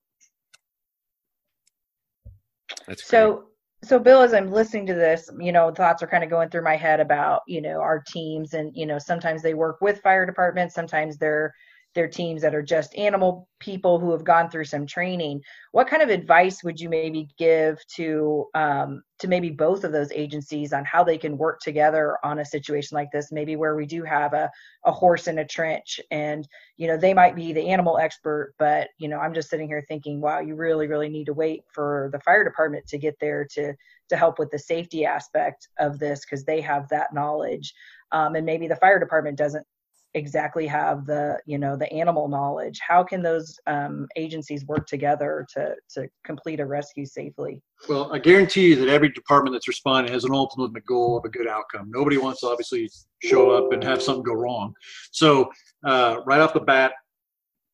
[2.86, 3.46] That's so.
[3.82, 6.64] so bill as i'm listening to this you know thoughts are kind of going through
[6.64, 10.24] my head about you know our teams and you know sometimes they work with fire
[10.24, 11.52] departments sometimes they're
[11.94, 15.40] they're teams that are just animal people who have gone through some training
[15.72, 20.12] what kind of advice would you maybe give to um, to maybe both of those
[20.12, 23.32] agencies on how they can work together on a situation like this?
[23.32, 24.50] Maybe where we do have a,
[24.84, 28.88] a horse in a trench and you know they might be the animal expert but
[28.98, 32.08] you know i'm just sitting here thinking wow you really really need to wait for
[32.12, 33.74] the fire department to get there to
[34.08, 37.74] to help with the safety aspect of this because they have that knowledge.
[38.12, 39.66] Um, and maybe the fire department doesn't
[40.14, 45.46] exactly have the you know the animal knowledge how can those um, agencies work together
[45.52, 47.62] to to complete a rescue safely?
[47.88, 51.28] Well i guarantee you that every department that's responding has an ultimate goal of a
[51.28, 51.90] good outcome.
[51.90, 52.90] Nobody wants to obviously
[53.22, 54.74] show up and have something go wrong.
[55.10, 55.50] So
[55.84, 56.92] uh, right off the bat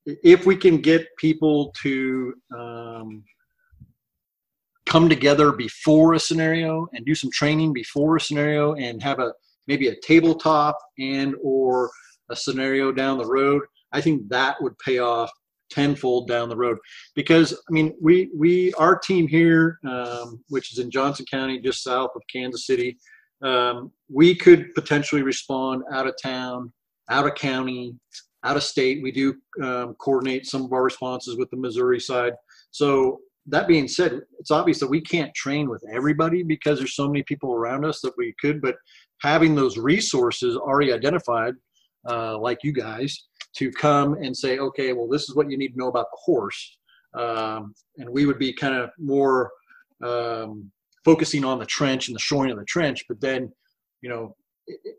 [0.06, 3.22] if we can get people to um,
[4.86, 9.32] come together before a scenario and do some training before a scenario and have a
[9.66, 11.90] maybe a tabletop and or
[12.30, 13.62] a scenario down the road,
[13.92, 15.30] I think that would pay off
[15.70, 16.78] tenfold down the road.
[17.14, 21.82] Because I mean, we we our team here, um, which is in Johnson County, just
[21.82, 22.98] south of Kansas City,
[23.42, 26.72] um, we could potentially respond out of town,
[27.08, 27.94] out of county,
[28.44, 29.02] out of state.
[29.02, 32.32] We do um, coordinate some of our responses with the Missouri side.
[32.70, 37.08] So that being said, it's obvious that we can't train with everybody because there's so
[37.08, 38.76] many people around us that we could, but
[39.22, 41.54] having those resources already identified
[42.08, 45.72] uh, like you guys to come and say, okay, well, this is what you need
[45.72, 46.78] to know about the horse.
[47.18, 49.50] Um, and we would be kind of more
[50.04, 50.70] um,
[51.04, 53.04] focusing on the trench and the shoring of the trench.
[53.08, 53.50] But then,
[54.02, 54.36] you know,
[54.66, 54.96] it,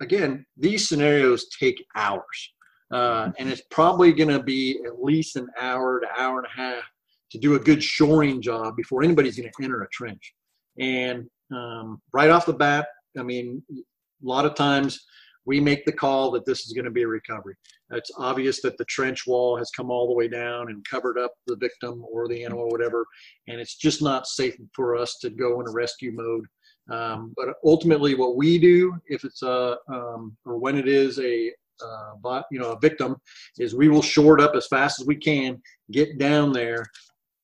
[0.00, 2.52] again, these scenarios take hours.
[2.92, 6.60] Uh, and it's probably going to be at least an hour to hour and a
[6.60, 6.84] half
[7.30, 10.34] to do a good shoring job before anybody's going to enter a trench.
[10.78, 12.86] And um, right off the bat,
[13.18, 13.82] I mean, a
[14.22, 15.04] lot of times
[15.46, 17.54] we make the call that this is going to be a recovery.
[17.90, 21.32] It's obvious that the trench wall has come all the way down and covered up
[21.46, 23.06] the victim or the animal, or whatever,
[23.48, 26.46] and it's just not safe for us to go in a rescue mode.
[26.90, 31.50] Um, but ultimately, what we do, if it's a um, or when it is a
[31.82, 33.16] uh, you know a victim,
[33.58, 36.86] is we will short up as fast as we can, get down there,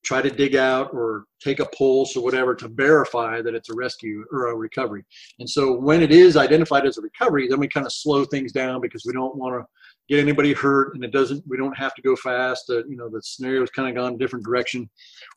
[0.03, 3.75] try to dig out or take a pulse or whatever to verify that it's a
[3.75, 5.03] rescue or a recovery.
[5.39, 8.51] And so when it is identified as a recovery, then we kind of slow things
[8.51, 9.67] down because we don't want to
[10.09, 12.69] get anybody hurt and it doesn't we don't have to go fast.
[12.69, 14.89] Uh, you know the scenario's kind of gone a different direction.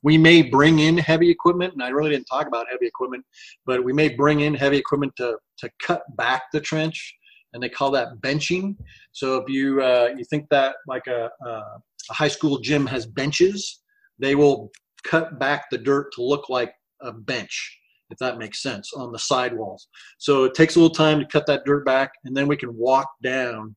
[0.03, 3.25] We may bring in heavy equipment and i really didn't talk about heavy equipment
[3.67, 7.15] but we may bring in heavy equipment to to cut back the trench
[7.55, 8.77] and they call that benching.
[9.13, 11.63] So if you uh, you think that like a, a
[12.11, 13.81] high school gym has benches
[14.19, 14.71] they will
[15.05, 16.73] cut back the dirt to look like
[17.03, 17.79] a bench,
[18.11, 19.89] if that makes sense, on the sidewalls.
[20.19, 22.77] So it takes a little time to cut that dirt back, and then we can
[22.77, 23.75] walk down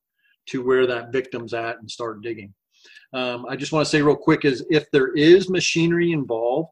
[0.50, 2.54] to where that victim's at and start digging.
[3.14, 6.70] Um, I just want to say real quick is if there is machinery involved,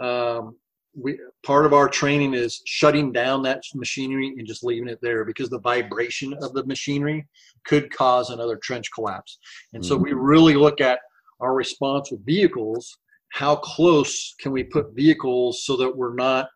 [0.00, 0.56] um,
[0.98, 5.24] we part of our training is shutting down that machinery and just leaving it there
[5.24, 7.26] because the vibration of the machinery
[7.66, 9.38] could cause another trench collapse.
[9.74, 9.88] And mm-hmm.
[9.88, 11.00] so we really look at
[11.40, 12.96] our response with vehicles
[13.36, 16.48] how close can we put vehicles so that we're not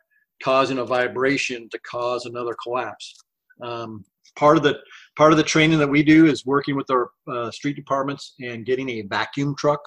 [0.42, 3.16] causing a vibration to cause another collapse.
[3.62, 4.02] Um,
[4.34, 4.78] part of the
[5.14, 8.64] part of the training that we do is working with our uh, street departments and
[8.64, 9.80] getting a vacuum truck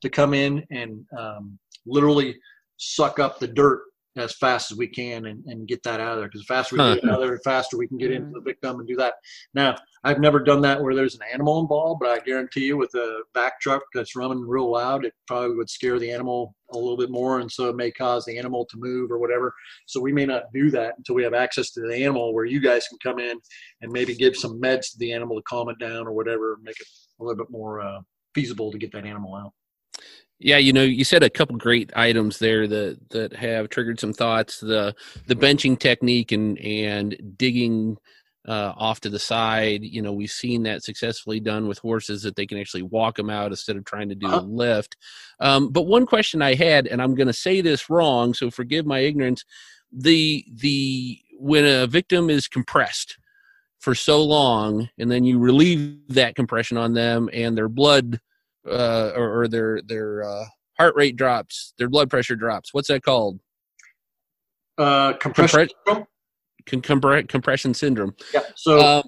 [0.00, 2.36] to come in and um, literally
[2.76, 3.80] suck up the dirt
[4.16, 6.28] as fast as we can and, and get that out of there.
[6.28, 6.94] Because the faster we huh.
[6.96, 9.14] get out of there, the faster we can get into the victim and do that.
[9.54, 12.94] Now, I've never done that where there's an animal involved, but I guarantee you with
[12.94, 16.96] a vac truck that's running real loud, it probably would scare the animal a little
[16.96, 17.40] bit more.
[17.40, 19.54] And so it may cause the animal to move or whatever.
[19.86, 22.60] So we may not do that until we have access to the animal where you
[22.60, 23.38] guys can come in
[23.82, 26.80] and maybe give some meds to the animal to calm it down or whatever, make
[26.80, 26.86] it
[27.20, 28.00] a little bit more uh,
[28.34, 29.52] feasible to get that animal out.
[30.40, 34.12] Yeah, you know, you said a couple great items there that that have triggered some
[34.12, 34.60] thoughts.
[34.60, 34.94] The
[35.26, 37.96] the benching technique and and digging
[38.46, 39.82] uh, off to the side.
[39.82, 43.30] You know, we've seen that successfully done with horses that they can actually walk them
[43.30, 44.40] out instead of trying to do uh-huh.
[44.40, 44.96] a lift.
[45.40, 48.86] Um, but one question I had, and I'm going to say this wrong, so forgive
[48.86, 49.44] my ignorance.
[49.92, 53.18] The the when a victim is compressed
[53.78, 58.20] for so long, and then you relieve that compression on them, and their blood
[58.66, 60.44] uh, or, or, their their uh,
[60.78, 62.72] heart rate drops, their blood pressure drops.
[62.72, 63.40] What's that called?
[64.76, 66.06] Uh, compression Compre-
[66.68, 67.26] syndrome.
[67.26, 68.14] compression syndrome.
[68.32, 68.40] Yeah.
[68.56, 69.02] So um,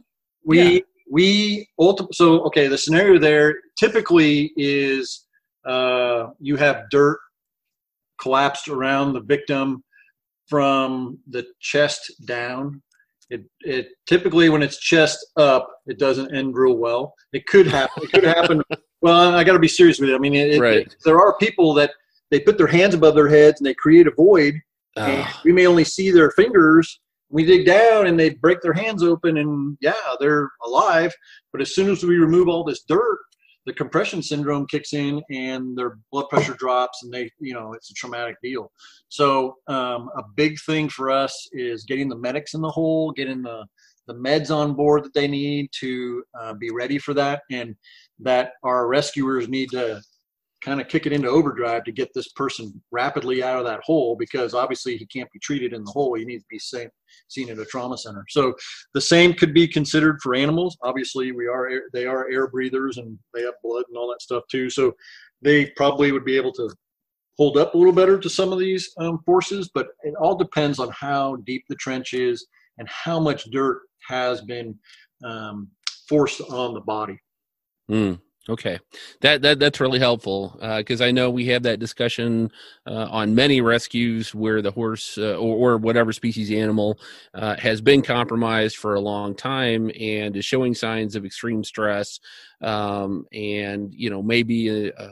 [0.45, 0.81] we yeah.
[1.11, 2.69] we ulti- so okay.
[2.69, 5.27] The scenario there typically is
[5.67, 7.19] uh, you have dirt
[8.21, 9.83] collapsed around the victim
[10.49, 12.83] from the chest down.
[13.31, 17.15] It, it typically when it's chest up, it doesn't end real well.
[17.33, 18.03] It could happen.
[18.03, 18.63] It could happen.
[19.03, 20.15] well, I got to be serious with it.
[20.15, 20.79] I mean, it, Right.
[20.87, 21.93] it- there are people that
[22.31, 24.55] they put their hands above their heads and they create a void.
[24.97, 27.01] And Ah, we may only see their fingers.
[27.29, 31.13] We dig down and they break their hands open, and yeah, they're alive.
[31.53, 33.21] But as soon as we remove all this dirt,
[33.67, 37.91] the compression syndrome kicks in and their blood pressure drops, and they, you know, it's
[37.91, 38.73] a traumatic deal.
[39.11, 43.43] So um, a big thing for us is getting the medics in the hole, getting
[43.43, 43.65] the
[44.09, 47.77] the meds on board that they need to uh, be ready for that, and
[48.23, 50.01] that our rescuers need to
[50.61, 54.15] kind of kick it into overdrive to get this person rapidly out of that hole
[54.17, 56.15] because obviously he can't be treated in the hole.
[56.15, 56.91] He needs to be seen,
[57.29, 58.25] seen at a trauma center.
[58.29, 58.55] So
[58.93, 60.77] the same could be considered for animals.
[60.83, 64.45] Obviously, we are they are air breathers and they have blood and all that stuff
[64.51, 64.69] too.
[64.69, 64.95] So
[65.43, 66.71] they probably would be able to
[67.39, 69.71] hold up a little better to some of these um, forces.
[69.73, 72.47] But it all depends on how deep the trench is
[72.79, 74.79] and how much dirt has been
[75.25, 75.69] um,
[76.07, 77.19] forced on the body.
[77.91, 78.79] Mm, okay,
[79.21, 82.51] that that that's really helpful because I know we have that discussion
[82.87, 86.99] uh, on many rescues where the horse uh, or, or whatever species animal
[87.35, 92.21] uh, has been compromised for a long time and is showing signs of extreme stress,
[92.61, 94.93] um, and you know maybe.
[94.93, 95.11] Uh,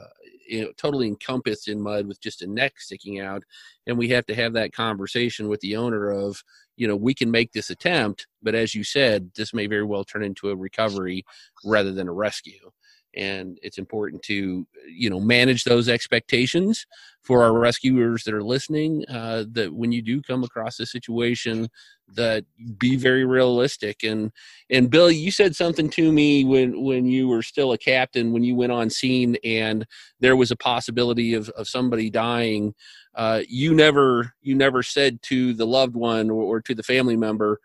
[0.49, 3.43] you know, totally encompassed in mud with just a neck sticking out,
[3.87, 6.43] and we have to have that conversation with the owner of,
[6.77, 10.05] you know, we can make this attempt, but as you said, this may very well
[10.05, 11.25] turn into a recovery
[11.65, 12.71] rather than a rescue
[13.15, 16.87] and it's important to you know manage those expectations
[17.23, 21.69] for our rescuers that are listening uh, that when you do come across a situation
[22.15, 22.45] that
[22.79, 24.03] be very realistic.
[24.03, 24.33] And
[24.71, 28.45] and bill you said something to me when when you were still a captain when
[28.45, 29.87] you went on scene and
[30.21, 32.75] there was a possibility of, of somebody dying
[33.15, 37.17] uh, you never you never said to the loved one or, or to the family
[37.17, 37.61] member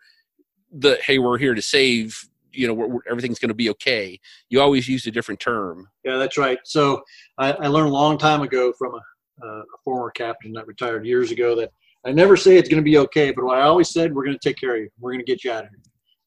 [0.72, 4.18] that hey we're here to save you know we're, we're- everything's going to be okay
[4.48, 6.58] you always used a different term Yeah, that's right.
[6.64, 7.02] So
[7.38, 11.30] I, I learned a long time ago from a, a former captain that retired years
[11.30, 11.70] ago that
[12.06, 14.38] I never say it's going to be okay, but what I always said, we're going
[14.38, 14.90] to take care of you.
[15.00, 15.80] We're going to get you out of here.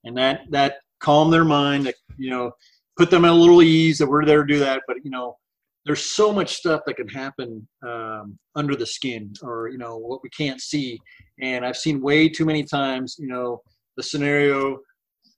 [0.06, 2.52] And that, that calmed their mind, that, you know,
[2.98, 4.82] put them at a little ease that we're there to do that.
[4.88, 5.38] But, you know,
[5.86, 10.22] there's so much stuff that can happen um, under the skin or, you know, what
[10.24, 11.00] we can't see.
[11.42, 13.62] And I've seen way too many times, you know,
[13.98, 14.80] the scenario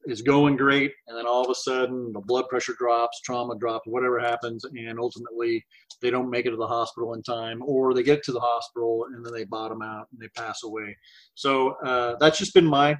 [0.09, 3.87] is going great and then all of a sudden the blood pressure drops trauma drops
[3.87, 5.63] whatever happens and ultimately
[6.01, 9.05] they don't make it to the hospital in time or they get to the hospital
[9.13, 10.95] and then they bottom out and they pass away.
[11.35, 12.97] So uh, that's just been my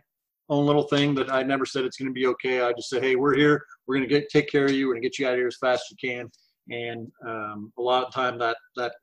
[0.50, 2.62] own little thing that i never said it's going to be okay.
[2.62, 3.63] I just say, hey we're here.
[3.88, 4.88] We're going to get take care of you.
[4.88, 6.32] We're going to get you out of here as fast as you can.
[6.72, 8.93] And um, a lot of time that that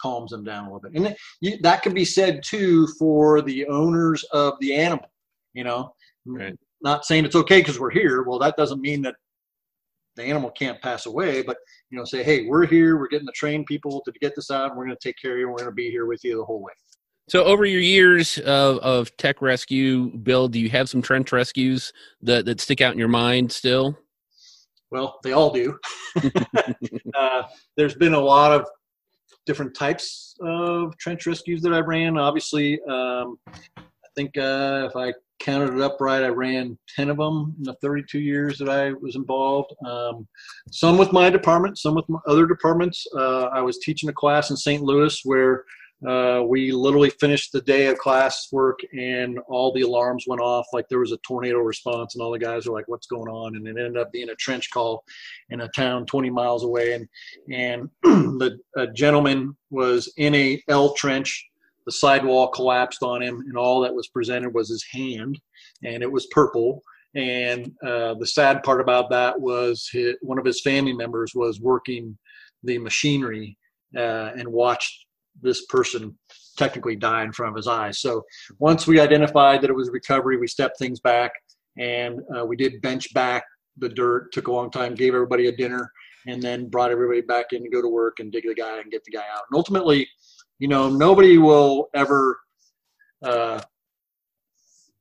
[0.00, 0.92] calms them down a little bit.
[0.94, 5.10] And you, that can be said too for the owners of the animal
[5.54, 5.94] you know?
[6.26, 6.56] Right.
[6.82, 8.22] Not saying it's okay because we're here.
[8.22, 9.14] Well, that doesn't mean that
[10.16, 11.56] the animal can't pass away, but
[11.90, 12.98] you know, say, hey, we're here.
[12.98, 14.70] We're getting the trained people to get this out.
[14.70, 15.44] And we're going to take care of you.
[15.44, 16.72] And we're going to be here with you the whole way.
[17.28, 21.92] so over your years of, of tech rescue bill do you have some trench rescues
[22.22, 23.96] that, that stick out in your mind still
[24.90, 25.78] Well, they all do.
[27.14, 27.42] uh,
[27.76, 28.66] there's been a lot of
[29.46, 32.18] different types of trench rescues that I ran.
[32.18, 33.38] Obviously, um,
[33.76, 37.64] I think uh, if I counted it up right, I ran 10 of them in
[37.64, 39.74] the 32 years that I was involved.
[39.84, 40.28] Um,
[40.70, 43.06] some with my department, some with other departments.
[43.16, 44.82] Uh, I was teaching a class in St.
[44.82, 45.64] Louis where
[46.06, 50.66] uh, we literally finished the day of class work and all the alarms went off.
[50.72, 53.54] Like there was a tornado response, and all the guys were like, "What's going on?"
[53.54, 55.04] And it ended up being a trench call
[55.50, 56.94] in a town 20 miles away.
[56.94, 57.08] And
[57.52, 58.58] and the
[58.94, 61.49] gentleman was in a L trench.
[61.86, 65.40] The sidewall collapsed on him, and all that was presented was his hand,
[65.84, 66.82] and it was purple.
[67.14, 71.60] And uh, the sad part about that was his, one of his family members was
[71.60, 72.16] working
[72.62, 73.56] the machinery
[73.96, 75.06] uh, and watched
[75.42, 76.16] this person
[76.56, 78.00] technically die in front of his eyes.
[78.00, 78.22] So
[78.58, 81.32] once we identified that it was recovery, we stepped things back
[81.78, 83.44] and uh, we did bench back
[83.78, 84.32] the dirt.
[84.32, 85.90] Took a long time, gave everybody a dinner,
[86.26, 88.90] and then brought everybody back in to go to work and dig the guy and
[88.90, 89.42] get the guy out.
[89.50, 90.06] And ultimately,
[90.60, 92.38] you know, nobody will ever
[93.24, 93.60] uh,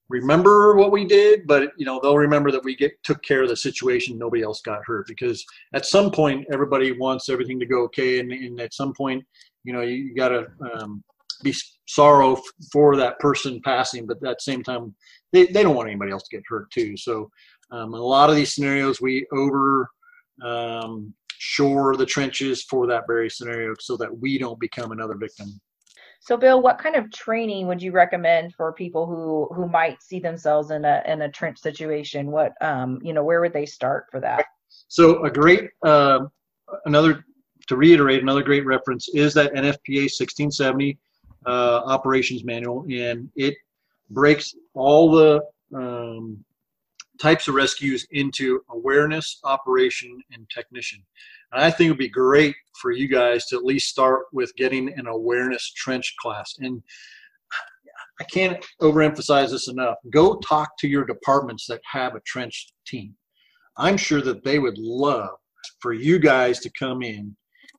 [0.10, 3.50] remember what we did, but you know they'll remember that we get took care of
[3.50, 4.18] the situation.
[4.18, 8.32] Nobody else got hurt because at some point everybody wants everything to go okay, and,
[8.32, 9.24] and at some point,
[9.64, 11.04] you know, you, you got to um,
[11.44, 11.54] be
[11.88, 12.42] sorrow f-
[12.72, 14.96] for that person passing, but at the same time,
[15.32, 16.98] they, they don't want anybody else to get hurt too.
[16.98, 17.30] So
[17.72, 19.90] um, a lot of these scenarios, we over
[20.44, 25.48] um, shore the trenches for that very scenario so that we don't become another victim.
[26.20, 30.20] So, Bill, what kind of training would you recommend for people who who might see
[30.20, 32.30] themselves in a in a trench situation?
[32.30, 34.46] What um, you know, where would they start for that?
[34.90, 36.26] So, a great uh,
[36.86, 37.24] another
[37.68, 40.98] to reiterate, another great reference is that NFPA 1670
[41.46, 43.56] uh, operations manual, and it
[44.10, 45.42] breaks all the
[45.74, 46.44] um,
[47.22, 51.00] types of rescues into awareness, operation, and technician.
[51.52, 54.56] And I think it would be great for you guys to at least start with
[54.56, 56.56] getting an awareness trench class.
[56.60, 56.82] And
[58.22, 59.96] I can't overemphasize this enough.
[60.12, 63.16] Go talk to your departments that have a trench team.
[63.78, 65.38] I'm sure that they would love
[65.82, 67.36] for you guys to come in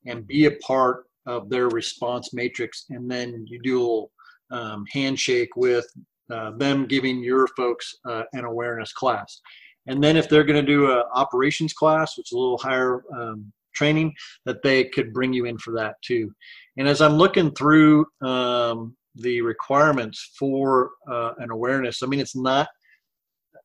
[0.07, 4.13] and be a part of their response matrix, and then you do a little
[4.51, 5.87] um, handshake with
[6.33, 9.41] uh, them giving your folks uh, an awareness class.
[9.87, 13.03] And then if they're going to do an operations class, which is a little higher
[13.17, 14.15] um, training,
[14.45, 16.33] that they could bring you in for that too.
[16.77, 22.37] And as I'm looking through um, the requirements for uh, an awareness, I mean, it's
[22.37, 22.69] not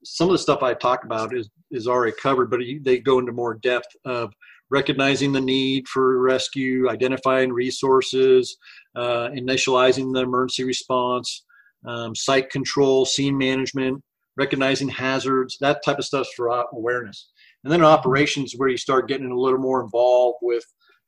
[0.04, 3.32] some of the stuff I talk about is is already covered, but they go into
[3.32, 4.32] more depth of
[4.70, 8.58] recognizing the need for rescue, identifying resources,
[8.96, 11.44] uh, initializing the emergency response,
[11.88, 14.02] um, site control, scene management,
[14.38, 17.32] recognizing hazards, that type of stuff for awareness.
[17.64, 20.64] And then operations where you start getting a little more involved with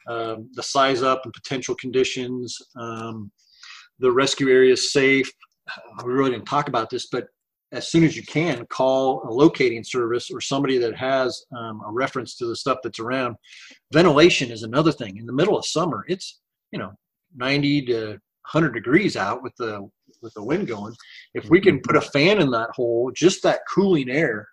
[0.08, 3.32] um, the size up and potential conditions, um,
[4.00, 5.30] the rescue area is safe.
[6.04, 7.28] We really didn't talk about this, but
[7.74, 11.92] as soon as you can, call a locating service or somebody that has um, a
[11.92, 13.36] reference to the stuff that's around.
[13.92, 15.18] Ventilation is another thing.
[15.18, 16.40] In the middle of summer, it's
[16.72, 16.94] you know
[17.36, 18.08] 90 to
[18.52, 19.88] 100 degrees out with the
[20.22, 20.96] with the wind going.
[21.34, 24.48] If we can put a fan in that hole, just that cooling air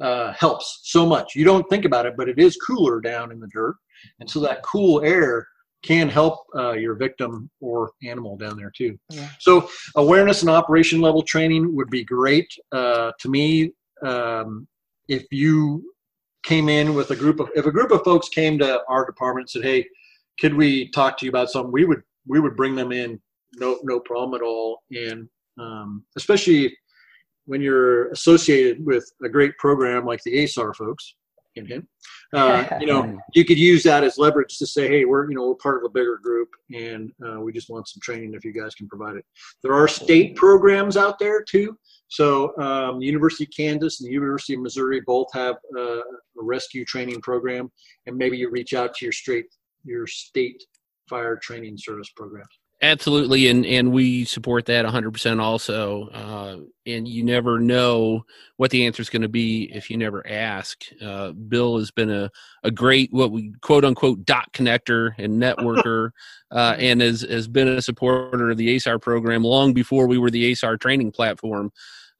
[0.00, 1.34] uh, helps so much.
[1.34, 3.76] You don't think about it, but it is cooler down in the dirt,
[4.20, 5.46] and so that cool air
[5.82, 8.98] can help uh, your victim or animal down there too.
[9.10, 9.28] Yeah.
[9.40, 13.72] So awareness and operation level training would be great uh, to me.
[14.04, 14.68] Um,
[15.08, 15.92] if you
[16.44, 19.44] came in with a group of if a group of folks came to our department
[19.54, 19.86] and said, "Hey,
[20.40, 23.20] could we talk to you about something?" We would we would bring them in
[23.56, 24.82] no no problem at all.
[24.90, 25.28] And
[25.58, 26.76] um, especially
[27.46, 31.14] when you're associated with a great program like the ASAR folks,
[31.56, 31.86] in him,
[32.34, 35.48] uh, you know, you could use that as leverage to say, hey, we're you know
[35.48, 38.52] we're part of a bigger group, and uh, we just want some training if you
[38.52, 39.24] guys can provide it.
[39.62, 41.76] There are state programs out there too.
[42.08, 46.02] So um, the University of Kansas and the University of Missouri both have uh, a
[46.36, 47.70] rescue training program,
[48.06, 49.46] and maybe you reach out to your state
[49.84, 50.62] your state
[51.08, 52.58] fire training service programs.
[52.84, 56.08] Absolutely, and and we support that 100% also.
[56.08, 58.26] Uh, and you never know
[58.56, 60.82] what the answer is going to be if you never ask.
[61.00, 62.28] Uh, Bill has been a,
[62.64, 66.10] a great what we quote unquote dot connector and networker,
[66.50, 70.30] uh, and has has been a supporter of the ASAR program long before we were
[70.30, 71.70] the ASAR training platform.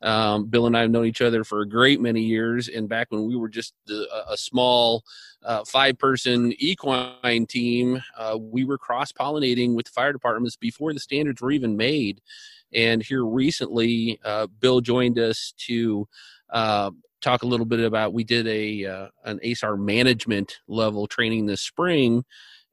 [0.02, 3.08] Um, Bill and I have known each other for a great many years, and back
[3.10, 5.04] when we were just a, a small
[5.44, 11.52] uh, five-person equine team, uh, we were cross-pollinating with fire departments before the standards were
[11.52, 12.20] even made.
[12.74, 16.08] And here recently, uh, Bill joined us to
[16.50, 16.90] uh,
[17.20, 18.12] talk a little bit about.
[18.12, 22.24] We did a uh, an ASAR management level training this spring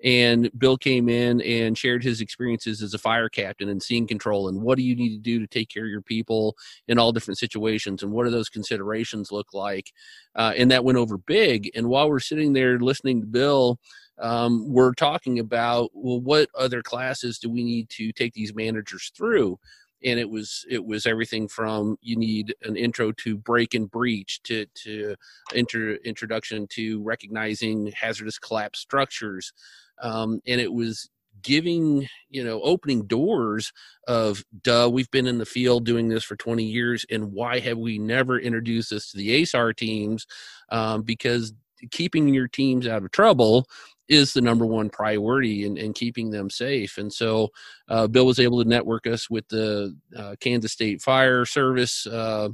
[0.04, 4.48] and Bill came in and shared his experiences as a fire captain and scene control
[4.48, 6.56] and what do you need to do to take care of your people
[6.88, 9.92] in all different situations and what do those considerations look like?
[10.36, 11.70] Uh, and that went over big.
[11.76, 13.80] And while we're sitting there listening to Bill
[14.20, 19.12] um, we're talking about well what other classes do we need to take these managers
[19.16, 19.58] through?
[20.04, 24.42] And it was it was everything from you need an intro to break and breach
[24.44, 25.16] to to
[25.54, 29.54] inter, introduction to recognizing hazardous collapse structures
[30.02, 31.10] um, and it was
[31.42, 33.72] giving you know opening doors
[34.08, 37.78] of duh we've been in the field doing this for 20 years and why have
[37.78, 40.28] we never introduced this to the asar teams
[40.70, 41.54] um, because
[41.92, 43.66] keeping your teams out of trouble
[44.10, 46.98] is the number one priority in, in keeping them safe.
[46.98, 47.50] And so
[47.88, 52.50] uh, Bill was able to network us with the uh, Kansas State Fire Service, uh,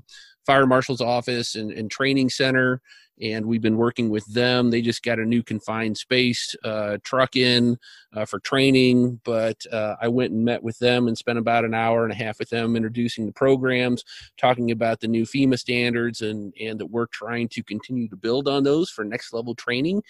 [0.45, 2.81] Fire Marshal's Office, and, and Training Center
[3.21, 4.69] and we've been working with them.
[4.69, 7.77] They just got a new confined space uh, truck in
[8.13, 11.73] uh, for training, but uh, I went and met with them and spent about an
[11.73, 14.03] hour and a half with them introducing the programs,
[14.37, 18.47] talking about the new FEMA standards, and and that we're trying to continue to build
[18.47, 20.03] on those for next level training.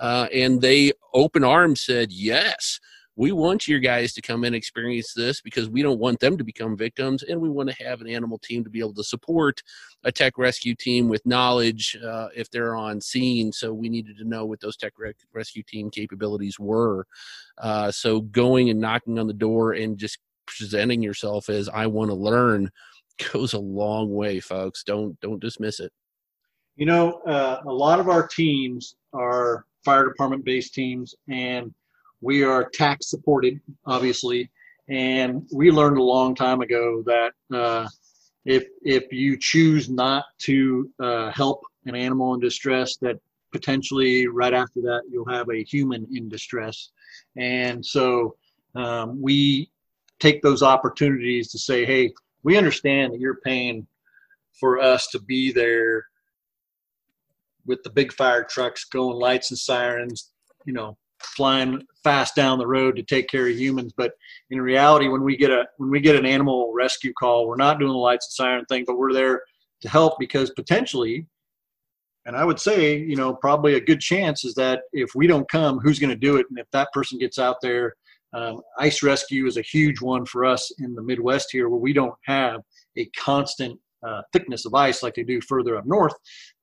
[0.00, 2.78] Uh, and they open arms said yes
[3.18, 6.44] we want your guys to come and experience this because we don't want them to
[6.44, 9.60] become victims and we want to have an animal team to be able to support
[10.04, 14.24] a tech rescue team with knowledge uh, if they're on scene so we needed to
[14.24, 17.04] know what those tech rec- rescue team capabilities were
[17.58, 22.10] uh, so going and knocking on the door and just presenting yourself as I want
[22.10, 22.70] to learn
[23.32, 24.84] goes a long way, folks.
[24.84, 25.92] Don't don't dismiss it.
[26.76, 31.74] You know, uh, a lot of our teams are fire department based teams, and
[32.20, 34.50] we are tax supported, obviously.
[34.88, 37.88] And we learned a long time ago that uh,
[38.44, 43.20] if if you choose not to uh, help an animal in distress, that
[43.52, 46.90] potentially right after that you'll have a human in distress.
[47.36, 48.36] And so
[48.74, 49.70] um, we
[50.18, 52.12] take those opportunities to say, hey,
[52.42, 53.86] we understand that you're paying
[54.58, 56.06] for us to be there
[57.66, 60.30] with the big fire trucks going lights and sirens,
[60.64, 63.92] you know, flying fast down the road to take care of humans.
[63.96, 64.12] But
[64.50, 67.78] in reality, when we get a when we get an animal rescue call, we're not
[67.78, 69.42] doing the lights and siren thing, but we're there
[69.82, 71.26] to help because potentially,
[72.26, 75.48] and I would say, you know, probably a good chance is that if we don't
[75.50, 76.46] come, who's going to do it?
[76.50, 77.94] And if that person gets out there,
[78.32, 81.92] um, ice rescue is a huge one for us in the Midwest here, where we
[81.92, 82.60] don't have
[82.96, 86.14] a constant uh, thickness of ice like they do further up north.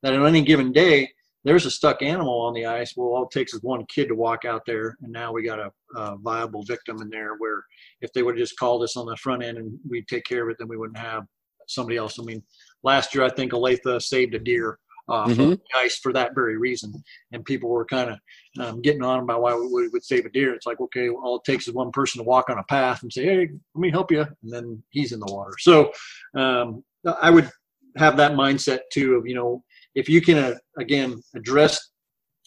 [0.04, 1.10] That on any given day,
[1.46, 2.94] there's a stuck animal on the ice.
[2.98, 5.60] Well, all it takes is one kid to walk out there, and now we got
[5.60, 7.36] a, a viable victim in there.
[7.38, 7.64] Where
[8.02, 10.44] if they would have just called us on the front end and we'd take care
[10.44, 11.24] of it, then we wouldn't have
[11.68, 12.20] somebody else.
[12.20, 12.44] I mean,
[12.84, 15.42] last year I think Olathe saved a deer off mm-hmm.
[15.42, 16.92] of the ice for that very reason,
[17.32, 18.20] and people were kind of
[18.60, 20.56] um, getting on about why we would save a deer.
[20.56, 23.04] It's like, okay, well, all it takes is one person to walk on a path
[23.04, 25.54] and say, "Hey, let me help you," and then he's in the water.
[25.60, 25.92] So
[26.36, 26.84] um,
[27.22, 27.52] I would
[27.98, 29.64] have that mindset too of you know
[29.96, 31.92] if you can uh, again address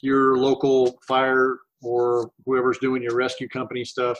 [0.02, 4.18] your local fire or whoever's doing your rescue company stuff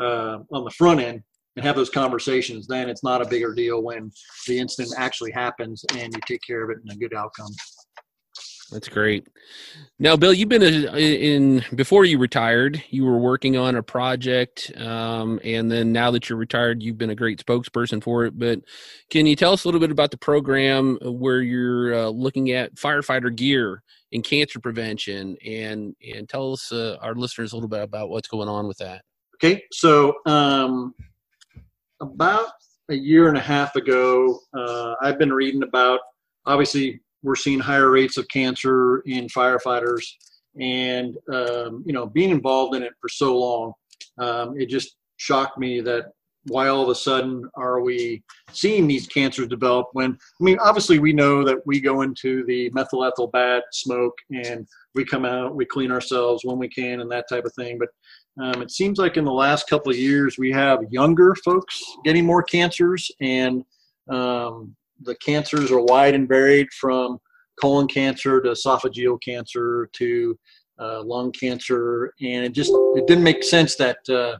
[0.00, 1.22] uh, on the front end
[1.56, 4.10] and have those conversations, then it's not a bigger deal when
[4.46, 7.50] the incident actually happens and you take care of it and a good outcome.
[8.72, 9.28] That's great.
[9.98, 12.82] Now, Bill, you've been a, in before you retired.
[12.88, 17.10] You were working on a project, um, and then now that you're retired, you've been
[17.10, 18.38] a great spokesperson for it.
[18.38, 18.60] But
[19.10, 22.74] can you tell us a little bit about the program where you're uh, looking at
[22.74, 27.82] firefighter gear and cancer prevention, and and tell us uh, our listeners a little bit
[27.82, 29.02] about what's going on with that?
[29.36, 30.94] Okay, so um,
[32.00, 32.48] about
[32.88, 36.00] a year and a half ago, uh, I've been reading about
[36.46, 40.04] obviously we're seeing higher rates of cancer in firefighters.
[40.60, 43.72] And um, you know being involved in it for so long
[44.18, 46.12] um, it just shocked me that
[46.48, 50.98] why all of a sudden are we seeing these cancers develop when i mean obviously
[50.98, 55.54] we know that we go into the methyl ethyl bad smoke and we come out
[55.54, 57.78] we clean ourselves when we can and that type of thing.
[57.78, 57.88] But
[58.42, 62.24] um, it seems like in the last couple of years we have younger folks getting
[62.24, 63.64] more cancers and
[64.08, 67.18] um, the cancers are wide and varied from
[67.60, 70.38] colon cancer to esophageal cancer to
[70.80, 74.36] uh, lung cancer, and it just it didn't make sense that uh,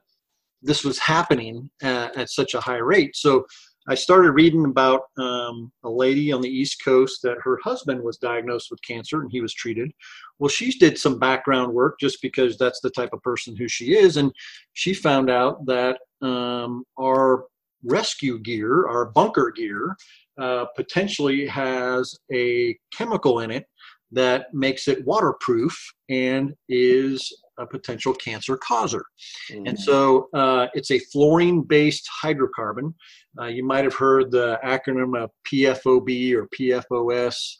[0.63, 3.15] this was happening at, at, such a high rate.
[3.17, 3.45] So
[3.89, 8.17] I started reading about um, a lady on the East Coast that her husband was
[8.17, 9.91] diagnosed with cancer and he was treated.
[10.39, 13.97] Well, she did some background work just because that's the type of person who she
[13.97, 14.33] is, and
[14.73, 17.47] she found out that um, our
[17.85, 19.97] rescue gear, our bunker gear,
[20.41, 23.67] uh, potentially has a chemical in it
[24.13, 25.77] that makes it waterproof
[26.09, 29.05] and is a potential cancer causer.
[29.51, 29.67] Mm-hmm.
[29.67, 32.95] And so uh, it's a fluorine based hydrocarbon.
[33.41, 37.55] Uh, you might have heard the acronym of PFOB or PFOS.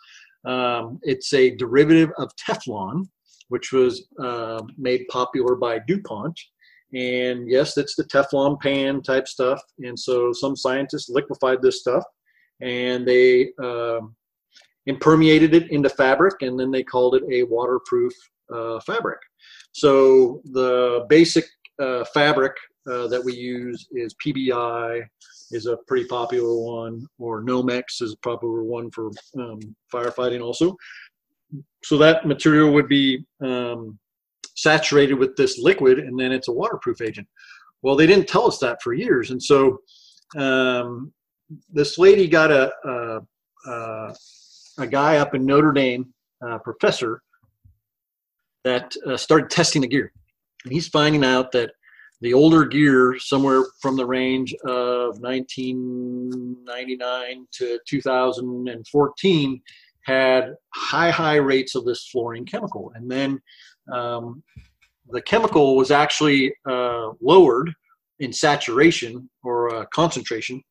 [0.45, 3.07] Um, it's a derivative of Teflon,
[3.49, 6.39] which was uh, made popular by DuPont.
[6.95, 9.61] And yes, it's the Teflon pan type stuff.
[9.79, 12.05] And so some scientists liquefied this stuff
[12.61, 14.15] and they um,
[14.87, 18.13] impermeated it into fabric and then they called it a waterproof
[18.55, 19.19] uh, fabric.
[19.73, 21.47] So the basic
[21.81, 22.53] uh, fabric
[22.87, 25.03] uh, that we use is PBI
[25.53, 29.61] is a pretty popular one, or Nomex is a popular one for um,
[29.93, 30.77] firefighting also.
[31.85, 33.99] So that material would be um,
[34.63, 37.27] saturated with this liquid, and then it's a waterproof agent.
[37.83, 39.79] Well, they didn't tell us that for years, and so
[40.37, 41.13] um,
[41.71, 44.15] this lady got a a, a,
[44.79, 46.13] a guy up in Notre Dame,
[46.65, 47.23] professor,
[48.65, 50.13] that uh, started testing the gear,
[50.65, 51.73] and he's finding out that
[52.23, 59.61] the older gear, somewhere from the range of 1999 to 2014,
[60.05, 63.43] had high high rates of this fluorine chemical, and then
[63.93, 64.43] um,
[65.11, 67.73] the chemical was actually uh, lowered
[68.21, 70.63] in saturation or uh, concentration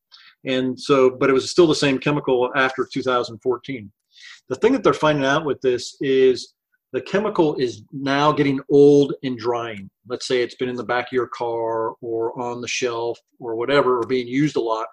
[0.45, 3.91] and so but it was still the same chemical after 2014
[4.49, 6.53] the thing that they're finding out with this is
[6.93, 9.89] the chemical is now getting old and drying.
[10.07, 13.55] Let's say it's been in the back of your car or on the shelf or
[13.55, 14.87] whatever, or being used a lot.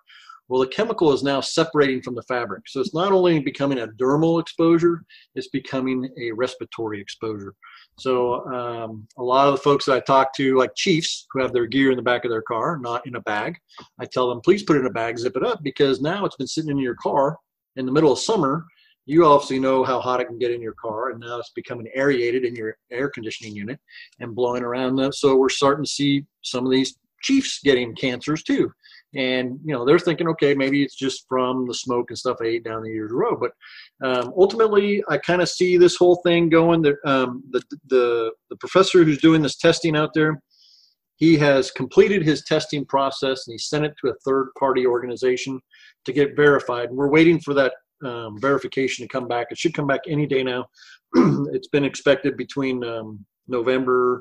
[0.48, 2.62] Well, the chemical is now separating from the fabric.
[2.68, 5.02] So it's not only becoming a dermal exposure,
[5.34, 7.54] it's becoming a respiratory exposure.
[7.98, 11.52] So um, a lot of the folks that I talk to, like chiefs who have
[11.52, 13.58] their gear in the back of their car, not in a bag,
[13.98, 16.36] I tell them, please put it in a bag, zip it up, because now it's
[16.36, 17.36] been sitting in your car
[17.76, 18.64] in the middle of summer
[19.08, 21.88] you obviously know how hot it can get in your car, and now it's becoming
[21.94, 23.80] aerated in your air conditioning unit
[24.20, 24.96] and blowing around.
[24.96, 25.12] Them.
[25.12, 28.70] So we're starting to see some of these chiefs getting cancers too.
[29.14, 32.46] And you know they're thinking, okay, maybe it's just from the smoke and stuff I
[32.46, 33.36] ate down the years row.
[33.36, 33.52] But
[34.06, 36.82] um, ultimately, I kind of see this whole thing going.
[36.82, 40.42] The, um, the the the professor who's doing this testing out there,
[41.16, 45.60] he has completed his testing process and he sent it to a third party organization
[46.04, 46.90] to get verified.
[46.90, 47.72] And we're waiting for that
[48.04, 49.48] um, verification to come back.
[49.50, 50.66] It should come back any day now.
[51.52, 54.20] it's been expected between um, November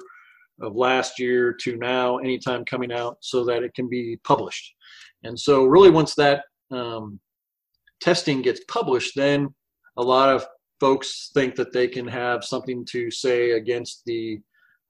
[0.61, 4.73] of last year to now, anytime coming out, so that it can be published.
[5.27, 7.19] And so, really, once that um,
[8.01, 9.53] testing gets published, then
[9.97, 10.45] a lot of
[10.79, 14.39] folks think that they can have something to say against the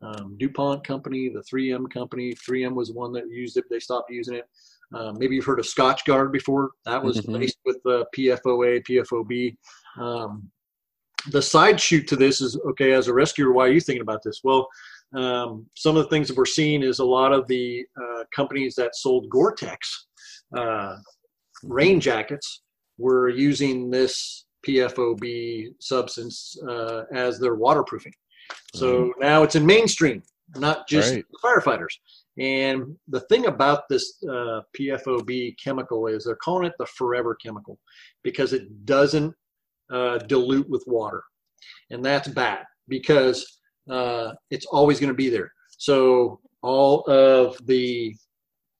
[0.01, 2.33] um, DuPont company, the 3M company.
[2.33, 4.45] 3M was one that used it, they stopped using it.
[4.93, 6.71] Uh, maybe you've heard of Scotchgard before.
[6.85, 7.33] That was mm-hmm.
[7.33, 9.57] laced with uh, PFOA, PFOB.
[9.97, 10.49] Um,
[11.31, 12.93] the side shoot to this is okay.
[12.93, 14.41] As a rescuer, why are you thinking about this?
[14.45, 14.67] Well,
[15.13, 18.75] um, some of the things that we're seeing is a lot of the uh, companies
[18.75, 20.06] that sold Gore-Tex
[20.55, 20.97] uh,
[21.63, 22.61] rain jackets
[22.97, 28.13] were using this PFOB substance uh, as their waterproofing.
[28.75, 29.21] So mm-hmm.
[29.21, 30.23] now it's in mainstream,
[30.55, 31.25] not just right.
[31.43, 31.95] firefighters.
[32.39, 37.79] And the thing about this uh, PFOB chemical is they're calling it the forever chemical
[38.23, 39.33] because it doesn't
[39.91, 41.23] uh, dilute with water.
[41.89, 45.51] And that's bad because uh, it's always going to be there.
[45.77, 48.15] So all of the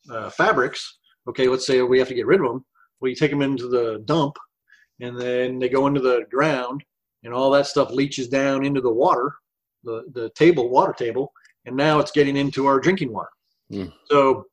[0.09, 0.96] uh, fabrics,
[1.27, 2.65] okay, let's say we have to get rid of them.
[2.99, 4.35] Well, you take them into the dump
[4.99, 6.83] and then they go into the ground
[7.23, 9.35] and all that stuff leaches down into the water,
[9.83, 11.31] the, the table, water table,
[11.65, 13.29] and now it's getting into our drinking water.
[13.71, 13.93] Mm.
[14.09, 14.45] So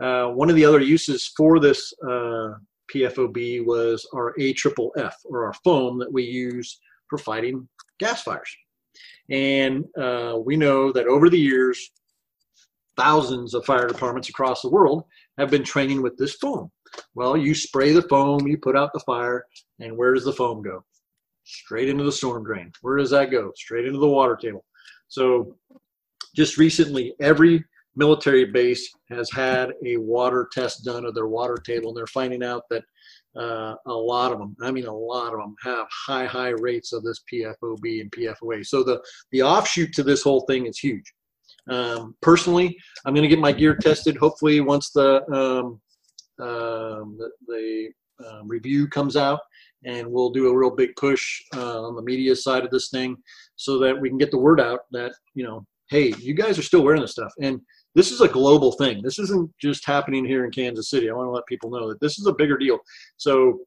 [0.00, 2.54] uh, one of the other uses for this uh,
[2.94, 7.68] PFOB was our AFFF or our foam that we use for fighting
[7.98, 8.50] gas fires.
[9.30, 11.90] And uh, we know that over the years,
[12.96, 15.04] thousands of fire departments across the world
[15.40, 16.70] have been training with this foam.
[17.14, 19.44] Well, you spray the foam, you put out the fire,
[19.80, 20.84] and where does the foam go?
[21.44, 22.72] Straight into the storm drain.
[22.82, 23.52] Where does that go?
[23.56, 24.64] Straight into the water table.
[25.08, 25.56] So,
[26.36, 27.64] just recently, every
[27.96, 32.44] military base has had a water test done of their water table, and they're finding
[32.44, 32.84] out that
[33.36, 36.92] uh, a lot of them, I mean, a lot of them have high, high rates
[36.92, 38.64] of this PFOB and PFOA.
[38.66, 41.12] So the, the offshoot to this whole thing is huge.
[41.70, 44.16] Um, personally, I'm going to get my gear tested.
[44.16, 45.80] Hopefully, once the um,
[46.44, 47.90] um, the, the
[48.26, 49.40] um, review comes out,
[49.84, 53.16] and we'll do a real big push uh, on the media side of this thing,
[53.56, 56.62] so that we can get the word out that you know, hey, you guys are
[56.62, 57.60] still wearing this stuff, and
[57.94, 59.02] this is a global thing.
[59.02, 61.08] This isn't just happening here in Kansas City.
[61.08, 62.78] I want to let people know that this is a bigger deal.
[63.16, 63.60] So,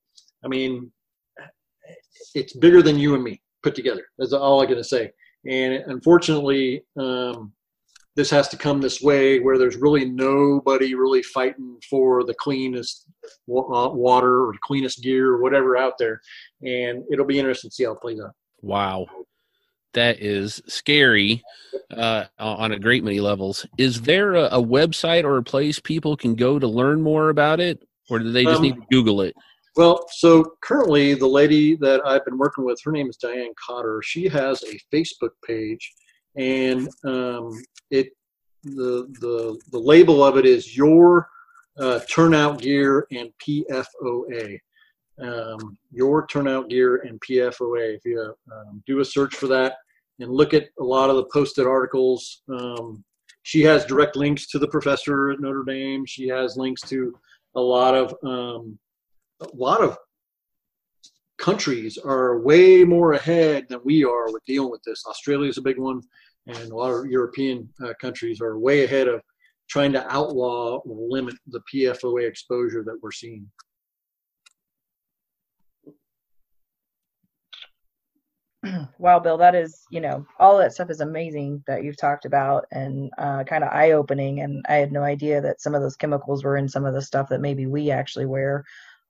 [0.43, 0.91] I mean,
[2.33, 4.05] it's bigger than you and me put together.
[4.17, 5.11] That's all I'm going to say.
[5.45, 7.51] And unfortunately, um,
[8.15, 13.07] this has to come this way where there's really nobody really fighting for the cleanest
[13.25, 16.21] uh, water or cleanest gear or whatever out there.
[16.61, 18.33] And it'll be interesting to see how it plays out.
[18.61, 19.07] Wow
[19.93, 21.43] that is scary
[21.95, 23.65] uh, on a great many levels.
[23.77, 27.59] Is there a, a, website or a place people can go to learn more about
[27.59, 29.35] it, or do they just um, need to Google it?
[29.75, 34.01] Well, so currently, the lady that I've been working with, her name is Diane Cotter.
[34.03, 35.93] She has a Facebook page,
[36.35, 37.61] and um,
[37.91, 38.09] it
[38.63, 41.27] the the the label of it is your
[41.77, 44.59] uh, turnout gear and PFOA.
[45.21, 47.95] Um, your turnout gear and PFOA.
[47.95, 49.75] If you um, do a search for that,
[50.19, 52.41] and look at a lot of the posted articles.
[52.49, 53.03] Um,
[53.43, 56.05] she has direct links to the professor at Notre Dame.
[56.05, 57.13] She has links to
[57.55, 58.79] a lot of um,
[59.41, 59.97] a lot of
[61.37, 65.03] countries are way more ahead than we are with dealing with this.
[65.05, 66.01] Australia is a big one,
[66.47, 69.21] and a lot of European uh, countries are way ahead of
[69.69, 73.49] trying to outlaw or limit the PFOA exposure that we're seeing.
[78.97, 82.65] wow, Bill, that is, you know, all that stuff is amazing that you've talked about
[82.71, 84.41] and uh, kind of eye opening.
[84.41, 87.01] And I had no idea that some of those chemicals were in some of the
[87.01, 88.63] stuff that maybe we actually wear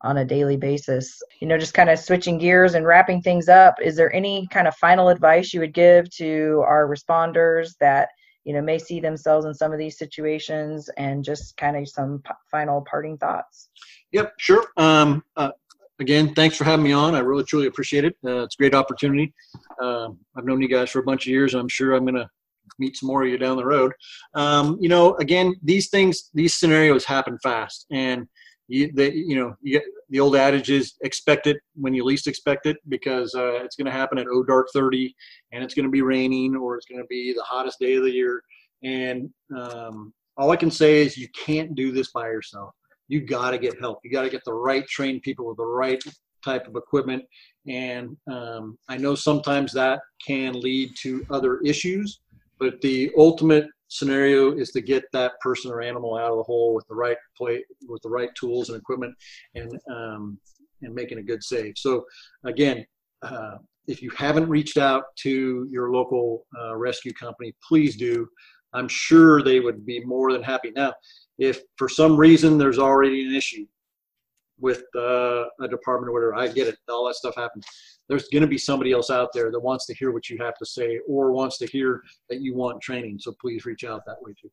[0.03, 1.21] on a daily basis.
[1.39, 4.67] You know, just kind of switching gears and wrapping things up, is there any kind
[4.67, 8.09] of final advice you would give to our responders that,
[8.43, 12.21] you know, may see themselves in some of these situations and just kind of some
[12.25, 13.69] p- final parting thoughts?
[14.11, 14.65] Yep, sure.
[14.77, 15.51] Um, uh,
[15.99, 17.15] again, thanks for having me on.
[17.15, 18.15] I really, truly appreciate it.
[18.25, 19.33] Uh, it's a great opportunity.
[19.81, 22.27] Uh, I've known you guys for a bunch of years, I'm sure I'm going to
[22.79, 23.93] meet some more of you down the road.
[24.33, 28.27] Um, you know, again, these things, these scenarios happen fast, and
[28.67, 32.65] you, you know, you get, the old adage is expect it when you least expect
[32.65, 35.13] it because uh, it's going to happen at oh dark 30,
[35.51, 38.03] and it's going to be raining or it's going to be the hottest day of
[38.03, 38.41] the year.
[38.83, 42.73] And um, all I can say is you can't do this by yourself.
[43.07, 43.99] You got to get help.
[44.03, 46.01] You got to get the right trained people with the right
[46.43, 47.23] type of equipment.
[47.67, 52.19] And um, I know sometimes that can lead to other issues,
[52.59, 56.73] but the ultimate scenario is to get that person or animal out of the hole
[56.73, 59.13] with the right play with the right tools and equipment
[59.55, 60.37] and um,
[60.81, 61.73] and making a good save.
[61.77, 62.03] So
[62.43, 62.85] again
[63.21, 68.27] uh, if you haven't reached out to your local uh, rescue company please do.
[68.75, 70.71] I'm sure they would be more than happy.
[70.75, 70.93] Now
[71.37, 73.65] if for some reason there's already an issue
[74.63, 77.65] with uh, a department or whatever i get it all that stuff happens
[78.09, 80.57] there's going to be somebody else out there that wants to hear what you have
[80.57, 83.19] to say or wants to hear that you want training.
[83.19, 84.51] So please reach out that way too.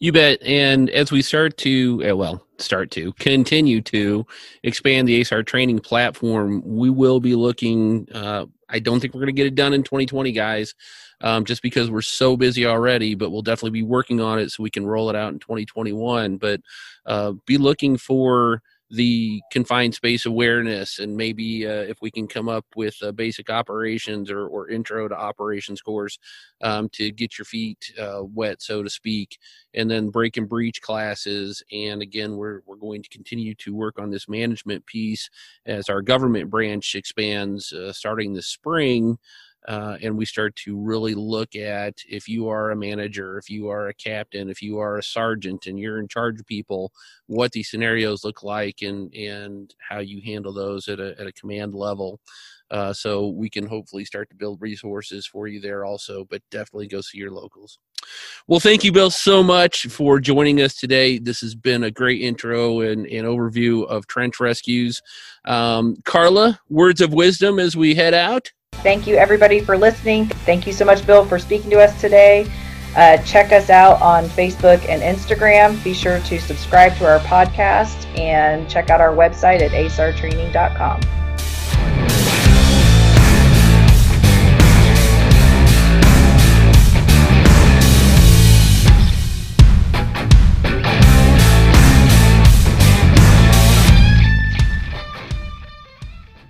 [0.00, 0.40] You bet.
[0.42, 4.24] And as we start to, uh, well, start to continue to
[4.62, 8.06] expand the ASAR training platform, we will be looking.
[8.14, 10.74] Uh, I don't think we're going to get it done in 2020, guys,
[11.20, 13.14] um, just because we're so busy already.
[13.14, 16.38] But we'll definitely be working on it so we can roll it out in 2021.
[16.38, 16.60] But
[17.06, 22.48] uh, be looking for the confined space awareness and maybe uh, if we can come
[22.48, 26.18] up with a basic operations or, or intro to operations course
[26.62, 29.38] um, to get your feet uh, wet so to speak
[29.74, 33.98] and then break and breach classes and again we're, we're going to continue to work
[33.98, 35.28] on this management piece
[35.66, 39.18] as our government branch expands uh, starting this spring
[39.68, 43.68] uh, and we start to really look at if you are a manager, if you
[43.68, 46.90] are a captain, if you are a sergeant, and you're in charge of people,
[47.26, 51.32] what these scenarios look like, and and how you handle those at a at a
[51.32, 52.18] command level.
[52.70, 56.24] Uh, so we can hopefully start to build resources for you there also.
[56.24, 57.78] But definitely go see your locals.
[58.46, 61.18] Well, thank you, Bill, so much for joining us today.
[61.18, 65.02] This has been a great intro and, and overview of trench rescues.
[65.44, 68.50] Um, Carla, words of wisdom as we head out.
[68.82, 70.26] Thank you, everybody, for listening.
[70.26, 72.50] Thank you so much, Bill, for speaking to us today.
[72.96, 75.82] Uh, check us out on Facebook and Instagram.
[75.84, 81.27] Be sure to subscribe to our podcast and check out our website at asartraining.com.